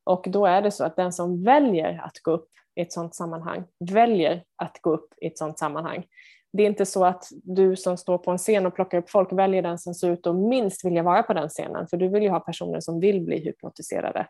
och 0.04 0.24
då 0.28 0.46
är 0.46 0.62
det 0.62 0.70
så 0.70 0.84
att 0.84 0.96
den 0.96 1.12
som 1.12 1.44
väljer 1.44 2.00
att 2.04 2.18
gå 2.22 2.30
upp 2.30 2.48
i 2.74 2.80
ett 2.80 2.92
sådant 2.92 3.14
sammanhang 3.14 3.64
väljer 3.90 4.44
att 4.56 4.78
gå 4.80 4.90
upp 4.90 5.08
i 5.20 5.26
ett 5.26 5.38
sådant 5.38 5.58
sammanhang. 5.58 6.06
Det 6.52 6.62
är 6.62 6.66
inte 6.66 6.86
så 6.86 7.04
att 7.04 7.28
du 7.32 7.76
som 7.76 7.96
står 7.96 8.18
på 8.18 8.30
en 8.30 8.38
scen 8.38 8.66
och 8.66 8.74
plockar 8.74 8.98
upp 8.98 9.10
folk 9.10 9.32
väljer 9.32 9.62
den 9.62 9.78
som 9.78 9.94
ser 9.94 10.10
ut 10.10 10.26
att 10.26 10.36
minst 10.36 10.84
vilja 10.84 11.02
vara 11.02 11.22
på 11.22 11.32
den 11.32 11.48
scenen, 11.48 11.86
för 11.86 11.96
du 11.96 12.08
vill 12.08 12.22
ju 12.22 12.28
ha 12.28 12.40
personer 12.40 12.80
som 12.80 13.00
vill 13.00 13.20
bli 13.20 13.44
hypnotiserade 13.44 14.26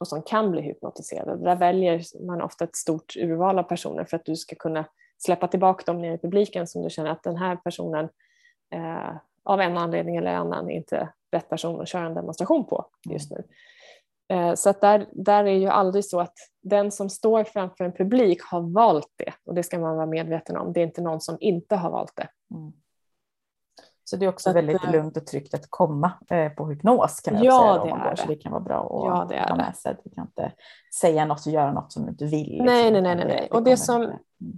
och 0.00 0.08
som 0.08 0.22
kan 0.22 0.50
bli 0.50 0.60
hypnotiserade. 0.60 1.44
Där 1.44 1.56
väljer 1.56 2.26
man 2.26 2.42
ofta 2.42 2.64
ett 2.64 2.76
stort 2.76 3.16
urval 3.16 3.58
av 3.58 3.62
personer 3.62 4.04
för 4.04 4.16
att 4.16 4.24
du 4.24 4.36
ska 4.36 4.56
kunna 4.56 4.84
släppa 5.18 5.48
tillbaka 5.48 5.92
dem 5.92 6.02
ner 6.02 6.14
i 6.14 6.18
publiken 6.18 6.66
som 6.66 6.82
du 6.82 6.90
känner 6.90 7.10
att 7.10 7.22
den 7.22 7.36
här 7.36 7.56
personen 7.56 8.08
eh, 8.70 9.16
av 9.42 9.60
en 9.60 9.78
anledning 9.78 10.16
eller 10.16 10.34
annan 10.34 10.70
inte 10.70 11.08
rätt 11.32 11.48
person 11.48 11.80
att 11.80 11.88
köra 11.88 12.06
en 12.06 12.14
demonstration 12.14 12.64
på 12.64 12.86
just 13.04 13.30
nu. 13.30 13.42
Eh, 14.28 14.54
så 14.54 14.70
att 14.70 14.80
där, 14.80 15.08
där 15.12 15.44
är 15.44 15.56
ju 15.56 15.66
aldrig 15.66 16.04
så 16.04 16.20
att 16.20 16.34
den 16.62 16.92
som 16.92 17.10
står 17.10 17.44
framför 17.44 17.84
en 17.84 17.92
publik 17.92 18.42
har 18.42 18.60
valt 18.60 19.12
det 19.16 19.32
och 19.46 19.54
det 19.54 19.62
ska 19.62 19.78
man 19.78 19.96
vara 19.96 20.06
medveten 20.06 20.56
om. 20.56 20.72
Det 20.72 20.80
är 20.80 20.84
inte 20.84 21.02
någon 21.02 21.20
som 21.20 21.36
inte 21.40 21.76
har 21.76 21.90
valt 21.90 22.12
det. 22.16 22.28
Mm. 22.54 22.72
Så 24.10 24.16
det 24.16 24.24
är 24.26 24.28
också 24.28 24.50
att, 24.50 24.56
väldigt 24.56 24.84
äh, 24.84 24.92
lugnt 24.92 25.16
och 25.16 25.26
tryggt 25.26 25.54
att 25.54 25.66
komma 25.70 26.12
eh, 26.30 26.48
på 26.48 26.66
hypnos 26.66 27.20
kan 27.20 27.34
jag 27.34 27.44
ja, 27.44 27.80
säga. 27.82 27.94
Man 27.94 28.04
går, 28.04 28.10
det. 28.10 28.16
Så 28.16 28.26
det 28.26 28.34
kan 28.34 28.52
vara 28.52 28.62
bra 28.62 28.80
att 29.22 29.30
ja, 29.30 29.48
ha 29.48 29.56
med 29.56 29.76
sig. 29.76 29.96
Du 30.04 30.10
kan 30.10 30.24
inte 30.24 30.52
säga 31.00 31.24
något 31.24 31.46
och 31.46 31.52
göra 31.52 31.72
något 31.72 31.92
som 31.92 32.02
du 32.02 32.10
inte 32.10 32.24
vill. 32.24 32.48
Liksom. 32.48 32.66
Nej, 32.66 32.90
nej, 32.90 33.02
nej. 33.02 33.16
nej, 33.16 33.26
nej. 33.26 33.48
Och 33.50 33.62
det 33.62 33.76
som, 33.76 34.02
mm. 34.02 34.16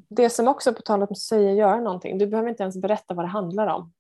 det 0.09 0.31
som 0.31 0.49
också 0.49 0.75
på 0.75 0.83
tal 0.83 1.03
om 1.03 1.09
att 1.11 1.19
säga 1.19 1.53
göra 1.53 1.81
någonting, 1.81 2.19
du 2.19 2.27
behöver 2.27 2.51
inte 2.51 2.63
ens 2.63 2.77
berätta 2.77 3.15
vad 3.15 3.25
det 3.25 3.29
handlar 3.29 3.67
om. 3.67 3.93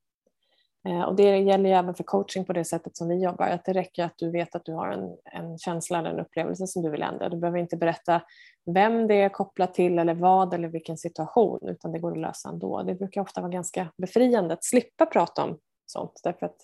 Eh, 0.85 1.03
och 1.03 1.17
det 1.17 1.39
gäller 1.39 1.71
ju 1.71 1.77
även 1.77 1.95
för 1.95 2.05
coaching 2.05 2.45
på 2.45 2.53
det 2.53 2.65
sättet 2.65 2.97
som 2.97 3.09
vi 3.09 3.23
jobbar, 3.23 3.49
att 3.49 3.65
det 3.65 3.73
räcker 3.73 4.05
att 4.05 4.19
du 4.19 4.31
vet 4.31 4.55
att 4.55 4.65
du 4.65 4.73
har 4.73 4.89
en, 4.89 5.17
en 5.25 5.59
känsla 5.59 5.99
eller 5.99 6.11
en 6.11 6.21
upplevelse 6.21 6.67
som 6.67 6.83
du 6.83 6.91
vill 6.91 7.03
ändra. 7.03 7.29
Du 7.29 7.37
behöver 7.37 7.59
inte 7.59 7.77
berätta 7.77 8.23
vem 8.65 9.07
det 9.07 9.15
är 9.15 9.29
kopplat 9.29 9.75
till 9.75 9.99
eller 9.99 10.15
vad 10.15 10.55
eller 10.55 10.69
vilken 10.69 10.99
situation, 10.99 11.69
utan 11.69 11.93
det 11.93 11.99
går 11.99 12.13
att 12.13 12.19
lösa 12.19 12.49
ändå. 12.49 12.83
Det 12.83 12.95
brukar 12.95 13.21
ofta 13.21 13.41
vara 13.41 13.53
ganska 13.53 13.89
befriande 13.97 14.55
att 14.55 14.65
slippa 14.65 15.07
prata 15.07 15.45
om 15.45 15.59
sånt, 15.87 16.21
därför 16.25 16.47
att 16.47 16.57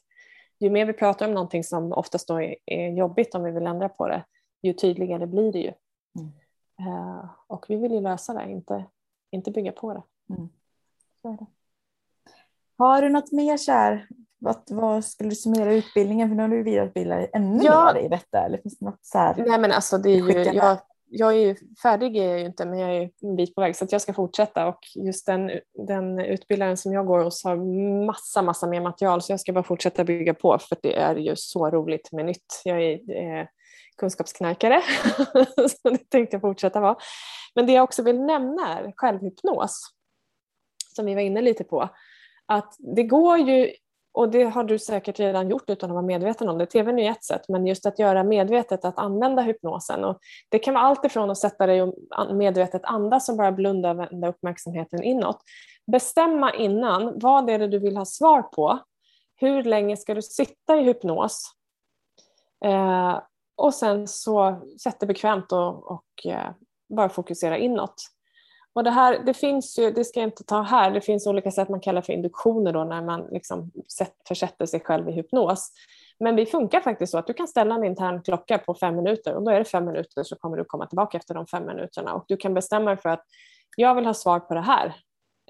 ju 0.59 0.71
mer 0.71 0.87
vi 0.87 0.92
pratar 0.92 1.28
om 1.28 1.35
någonting 1.35 1.64
som 1.64 1.92
oftast 1.92 2.28
då 2.28 2.42
är, 2.42 2.88
jobbigt 2.88 3.35
om 3.35 3.42
vi 3.42 3.50
vill 3.50 3.66
ändra 3.66 3.88
på 3.88 4.09
det, 4.09 4.25
ju 4.62 4.73
tydligare 4.73 5.26
blir 5.26 5.52
det 5.52 5.59
ju. 5.59 5.73
Mm. 6.18 6.33
Uh, 6.80 7.25
och 7.47 7.66
vi 7.68 7.76
vill 7.76 7.92
ju 7.92 8.00
lösa 8.00 8.35
det, 8.35 8.50
inte, 8.50 8.85
inte 9.30 9.50
bygga 9.50 9.73
på 9.73 9.95
det. 9.95 10.02
Mm. 10.34 10.49
Så 11.23 11.28
är 11.28 11.36
det. 11.36 11.47
Har 12.78 13.02
du 13.02 13.08
något 13.08 13.32
mer 13.32 13.56
kär? 13.56 14.06
Vad, 14.39 14.56
vad 14.71 15.04
skulle 15.04 15.30
du 15.30 15.37
summera 15.37 15.73
utbildningen? 15.73 16.28
För 16.28 16.37
nu 16.37 16.43
har 16.43 16.49
du 16.49 16.63
vidareutbildat 16.63 17.19
dig 17.19 17.30
ännu 17.32 17.65
ja. 17.65 17.93
mer 17.95 18.00
i 18.00 18.08
detta. 18.08 18.45
Eller 18.45 18.58
finns 18.58 18.78
det 18.78 18.84
något 18.84 18.99
så 19.02 19.19
här? 19.19 19.45
Nej 19.47 19.58
men 19.58 19.73
alltså 19.73 19.99
det 19.99 20.10
är 20.10 20.17
ju, 20.17 20.52
jag, 20.52 20.78
jag 21.17 21.32
är 21.32 21.39
ju 21.39 21.56
färdig 21.82 22.17
är 22.17 22.28
jag 22.28 22.41
ju 22.41 22.47
inte 22.47 22.65
men 22.65 22.78
jag 22.78 22.97
är 22.97 23.10
en 23.23 23.37
bit 23.37 23.54
på 23.54 23.60
väg 23.60 23.76
så 23.76 23.87
jag 23.91 24.00
ska 24.00 24.15
fortsätta 24.15 24.67
och 24.67 24.78
just 24.95 25.26
den, 25.26 25.50
den 25.87 26.19
utbildaren 26.19 26.76
som 26.76 26.93
jag 26.93 27.06
går 27.06 27.25
hos 27.25 27.45
har 27.45 27.56
massa 28.06 28.43
massa 28.43 28.67
mer 28.67 28.80
material 28.80 29.23
så 29.23 29.32
jag 29.32 29.41
ska 29.41 29.52
bara 29.52 29.65
fortsätta 29.65 30.04
bygga 30.04 30.34
på 30.34 30.58
för 30.58 30.76
det 30.82 30.97
är 30.97 31.17
ju 31.17 31.37
så 31.37 31.71
roligt 31.71 32.13
med 32.13 32.25
nytt. 32.25 32.63
Jag 32.65 32.82
är 32.82 32.93
eh, 32.95 33.47
kunskapsknarkare 33.97 34.82
så 35.82 35.91
det 35.91 36.10
tänkte 36.10 36.34
jag 36.34 36.41
fortsätta 36.41 36.80
vara. 36.80 36.97
Men 37.54 37.67
det 37.67 37.73
jag 37.73 37.84
också 37.84 38.02
vill 38.02 38.21
nämna 38.21 38.78
är 38.78 38.93
självhypnos 38.97 39.80
som 40.97 41.06
vi 41.06 41.15
var 41.15 41.23
inne 41.23 41.41
lite 41.41 41.65
på 41.65 41.89
att 42.47 42.76
det 42.78 43.02
går 43.02 43.39
ju, 43.39 43.73
och 44.13 44.28
det 44.28 44.45
har 44.45 44.65
du 44.65 44.78
säkert 44.78 45.21
redan 45.21 45.50
gjort 45.50 45.71
utan 45.71 45.91
att 45.91 45.95
vara 45.95 46.07
medveten 46.07 46.49
om 46.49 46.59
det, 46.59 46.67
tvn 46.67 46.99
är 46.99 47.11
ett 47.11 47.25
sätt, 47.25 47.49
men 47.49 47.67
just 47.67 47.87
att 47.87 47.99
göra 47.99 48.25
medvetet 48.25 48.85
att 48.85 48.99
använda 48.99 49.43
hypnosen. 49.43 50.04
Och 50.04 50.19
det 50.49 50.59
kan 50.59 50.75
vara 50.75 50.85
allt 50.85 51.04
ifrån 51.04 51.30
att 51.30 51.39
sätta 51.39 51.67
dig 51.67 51.83
och 51.83 51.95
medvetet 52.35 52.85
andas 52.85 53.28
och 53.28 53.37
bara 53.37 53.52
blunda 53.52 53.91
och 53.91 53.99
vända 53.99 54.28
uppmärksamheten 54.28 55.02
inåt. 55.02 55.39
Bestämma 55.87 56.54
innan, 56.54 57.19
vad 57.19 57.50
är 57.50 57.59
det 57.59 57.69
du 57.69 57.78
vill 57.78 57.97
ha 57.97 58.04
svar 58.04 58.43
på? 58.43 58.78
Hur 59.37 59.65
länge 59.65 59.97
ska 59.97 60.15
du 60.15 60.23
sitta 60.23 60.76
i 60.76 60.83
hypnos? 60.83 61.54
Eh, 62.65 63.21
och 63.57 63.75
sen 63.75 64.09
så 64.09 64.61
sätt 64.83 65.00
dig 65.00 65.07
bekvämt 65.07 65.52
och, 65.52 65.91
och 65.91 66.26
eh, 66.26 66.50
bara 66.89 67.09
fokusera 67.09 67.59
inåt. 67.59 67.95
Och 68.75 68.84
det, 68.84 68.91
här, 68.91 69.19
det 69.26 69.34
finns 69.34 69.78
ju, 69.78 69.91
det 69.91 70.04
ska 70.04 70.21
jag 70.21 70.26
inte 70.26 70.45
ta 70.45 70.63
här, 70.63 70.91
det 70.91 71.00
finns 71.00 71.26
olika 71.26 71.50
sätt 71.50 71.69
man 71.69 71.80
kallar 71.80 72.02
för 72.02 72.13
induktioner 72.13 72.73
då 72.73 72.84
när 72.84 73.02
man 73.02 73.26
liksom 73.30 73.71
försätter 74.28 74.67
sig 74.67 74.80
själv 74.80 75.08
i 75.08 75.13
hypnos. 75.13 75.73
Men 76.19 76.37
vi 76.37 76.47
funkar 76.47 76.80
faktiskt 76.80 77.13
så 77.13 77.19
att 77.19 77.26
du 77.26 77.34
kan 77.34 77.49
ställa 77.49 77.75
en 77.75 77.84
intern 77.84 78.23
klocka 78.23 78.58
på 78.58 78.75
fem 78.75 78.97
minuter 78.97 79.34
och 79.34 79.43
då 79.43 79.50
är 79.50 79.58
det 79.58 79.65
fem 79.65 79.84
minuter 79.84 80.23
så 80.23 80.37
kommer 80.37 80.56
du 80.56 80.65
komma 80.65 80.87
tillbaka 80.87 81.19
efter 81.19 81.34
de 81.34 81.47
fem 81.47 81.67
minuterna 81.67 82.15
och 82.15 82.25
du 82.28 82.37
kan 82.37 82.54
bestämma 82.54 82.91
dig 82.91 83.00
för 83.02 83.08
att 83.08 83.25
jag 83.76 83.95
vill 83.95 84.06
ha 84.06 84.15
svar 84.15 84.41
på 84.41 84.54
det 84.54 84.60
här 84.60 84.95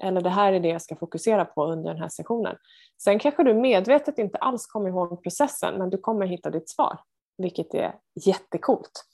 eller 0.01 0.21
det 0.21 0.29
här 0.29 0.53
är 0.53 0.59
det 0.59 0.67
jag 0.67 0.81
ska 0.81 0.95
fokusera 0.95 1.45
på 1.45 1.65
under 1.65 1.93
den 1.93 2.01
här 2.01 2.09
sessionen. 2.09 2.55
Sen 3.03 3.19
kanske 3.19 3.43
du 3.43 3.53
medvetet 3.53 4.17
inte 4.17 4.37
alls 4.37 4.65
kommer 4.67 4.89
ihåg 4.89 5.23
processen 5.23 5.77
men 5.77 5.89
du 5.89 5.97
kommer 5.97 6.25
hitta 6.25 6.49
ditt 6.49 6.69
svar 6.69 6.99
vilket 7.37 7.73
är 7.73 7.95
jättekult. 8.25 9.05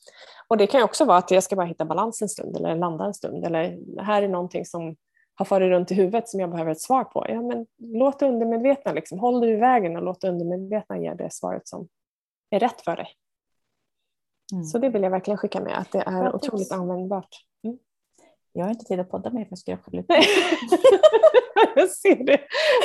Och 0.47 0.57
det 0.57 0.67
kan 0.67 0.83
också 0.83 1.05
vara 1.05 1.17
att 1.17 1.31
jag 1.31 1.43
ska 1.43 1.55
bara 1.55 1.65
hitta 1.65 1.85
balans 1.85 2.21
en 2.21 2.29
stund 2.29 2.57
eller 2.57 2.75
landa 2.75 3.05
en 3.05 3.13
stund 3.13 3.45
eller 3.45 3.79
här 4.01 4.21
är 4.21 4.27
någonting 4.27 4.65
som 4.65 4.95
har 5.35 5.45
farit 5.45 5.69
runt 5.69 5.91
i 5.91 5.93
huvudet 5.93 6.29
som 6.29 6.39
jag 6.39 6.51
behöver 6.51 6.71
ett 6.71 6.81
svar 6.81 7.03
på. 7.03 7.25
Ja, 7.29 7.41
men 7.41 7.67
låt 7.77 8.21
undermedvetna, 8.21 8.91
liksom, 8.91 9.19
håll 9.19 9.41
dig 9.41 9.51
i 9.51 9.55
vägen 9.55 9.95
och 9.95 10.03
låt 10.03 10.23
undermedvetna 10.23 10.97
ge 10.97 11.13
det 11.13 11.33
svaret 11.33 11.67
som 11.67 11.87
är 12.49 12.59
rätt 12.59 12.81
för 12.81 12.95
dig. 12.95 13.07
Mm. 14.53 14.63
Så 14.63 14.77
det 14.77 14.89
vill 14.89 15.03
jag 15.03 15.09
verkligen 15.09 15.37
skicka 15.37 15.61
med, 15.61 15.77
att 15.77 15.91
det 15.91 16.03
är 16.05 16.35
otroligt 16.35 16.71
användbart. 16.71 17.35
Jag 18.53 18.65
har 18.65 18.71
inte 18.71 18.85
tid 18.85 18.99
att 18.99 19.11
podda 19.11 19.29
mer 19.29 19.45
för 19.45 19.51
jag 19.51 19.59
ska 19.59 19.71
jobba 19.71 19.83
lite. 19.91 20.13
jag 21.75 21.89
ser 21.89 22.15
det. 22.15 22.39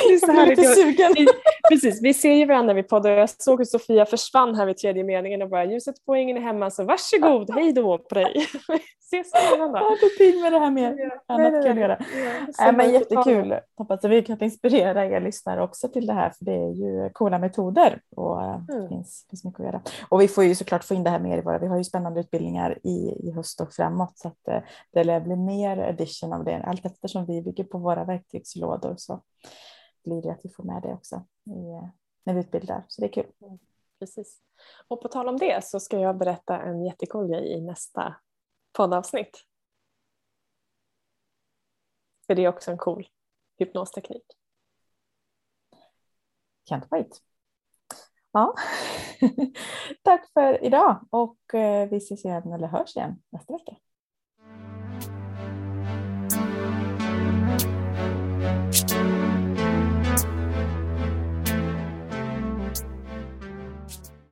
Det 0.07 0.13
är 0.13 0.17
så 0.17 0.31
jag 0.31 0.47
lite 0.47 0.63
sugen. 0.63 1.13
Vi, 1.15 1.27
precis, 1.69 2.01
vi 2.01 2.13
ser 2.13 2.33
ju 2.33 2.45
varandra 2.45 2.73
när 2.73 2.81
vi 2.81 2.83
poddar. 2.83 3.11
Jag 3.11 3.29
såg 3.29 3.59
hur 3.59 3.65
Sofia 3.65 4.05
försvann 4.05 4.55
här 4.55 4.65
vid 4.65 4.77
tredje 4.77 5.03
meningen 5.03 5.41
och 5.41 5.49
bara 5.49 5.65
ljuset 5.65 6.05
på 6.05 6.15
ingen 6.15 6.37
är 6.37 6.41
hemma 6.41 6.71
så 6.71 6.83
varsågod, 6.83 7.49
hej 7.49 7.73
då 7.73 7.97
på 7.97 8.15
dig. 8.15 8.47
Ses 9.13 9.33
varandra. 9.33 9.79
Jag 9.79 9.85
har 9.85 9.91
inte 9.91 10.17
tid 10.17 10.41
med 10.41 10.51
det 10.51 10.59
här 10.59 10.71
mer. 10.71 11.19
Annat 11.27 11.51
kan 11.51 11.65
jag 11.65 11.77
göra. 11.77 11.97
Ja, 12.57 12.71
men 12.71 12.91
jättekul. 12.91 13.59
Hoppas 13.77 14.05
att 14.05 14.11
vi 14.11 14.21
kan 14.21 14.43
inspirera 14.43 15.05
er 15.05 15.21
lyssnare 15.21 15.63
också 15.63 15.87
till 15.87 16.07
det 16.07 16.13
här 16.13 16.29
för 16.29 16.45
det 16.45 16.53
är 16.53 16.73
ju 16.73 17.09
coola 17.13 17.39
metoder 17.39 18.01
och 18.15 18.43
eh, 18.43 18.61
mm. 18.69 18.81
det 18.81 18.87
finns, 18.89 19.25
finns 19.29 19.43
mycket 19.43 19.59
att 19.59 19.65
göra. 19.65 19.81
Och 20.09 20.21
vi 20.21 20.27
får 20.27 20.43
ju 20.43 20.55
såklart 20.55 20.83
få 20.83 20.93
in 20.93 21.03
det 21.03 21.09
här 21.09 21.19
mer 21.19 21.37
i 21.37 21.41
våra, 21.41 21.57
vi 21.57 21.67
har 21.67 21.77
ju 21.77 21.83
spännande 21.83 22.19
utbildningar 22.19 22.79
i, 22.83 23.27
i 23.27 23.31
höst 23.35 23.61
och 23.61 23.73
framåt 23.73 24.17
så 24.17 24.27
att 24.27 24.47
eh, 24.47 24.59
det 24.93 25.03
lär 25.03 25.19
bli 25.19 25.35
mer 25.35 25.56
edition 25.63 26.33
av 26.33 26.43
det 26.43 26.63
allt 26.63 26.85
eftersom 26.85 27.25
vi 27.25 27.41
bygger 27.41 27.63
på 27.63 27.77
våra 27.77 28.05
verktygslådor 28.05 28.95
så 28.97 29.23
blir 30.03 30.21
det 30.21 30.31
att 30.31 30.39
vi 30.43 30.49
får 30.49 30.63
med 30.63 30.81
det 30.81 30.93
också 30.93 31.25
i, 31.45 31.91
när 32.23 32.33
vi 32.33 32.39
utbildar. 32.39 32.85
Så 32.87 33.01
det 33.01 33.07
är 33.07 33.11
kul. 33.11 33.31
Mm, 33.41 33.59
precis. 33.99 34.41
Och 34.87 35.01
på 35.01 35.07
tal 35.07 35.27
om 35.27 35.37
det 35.37 35.63
så 35.65 35.79
ska 35.79 35.99
jag 35.99 36.17
berätta 36.17 36.61
en 36.61 36.85
jättecool 36.85 37.27
grej 37.27 37.51
i 37.51 37.61
nästa 37.61 38.15
poddavsnitt. 38.71 39.43
För 42.27 42.35
det 42.35 42.45
är 42.45 42.49
också 42.49 42.71
en 42.71 42.77
cool 42.77 43.07
hypnosteknik. 43.57 44.25
Can't 46.69 46.87
wait. 46.89 47.21
Ja. 48.31 48.55
Tack 50.03 50.31
för 50.33 50.63
idag 50.63 51.07
och 51.09 51.53
eh, 51.53 51.89
vi 51.89 51.97
ses 51.97 52.25
igen 52.25 52.53
eller 52.53 52.67
hörs 52.67 52.95
igen 52.95 53.23
nästa 53.29 53.53
vecka. 53.53 53.75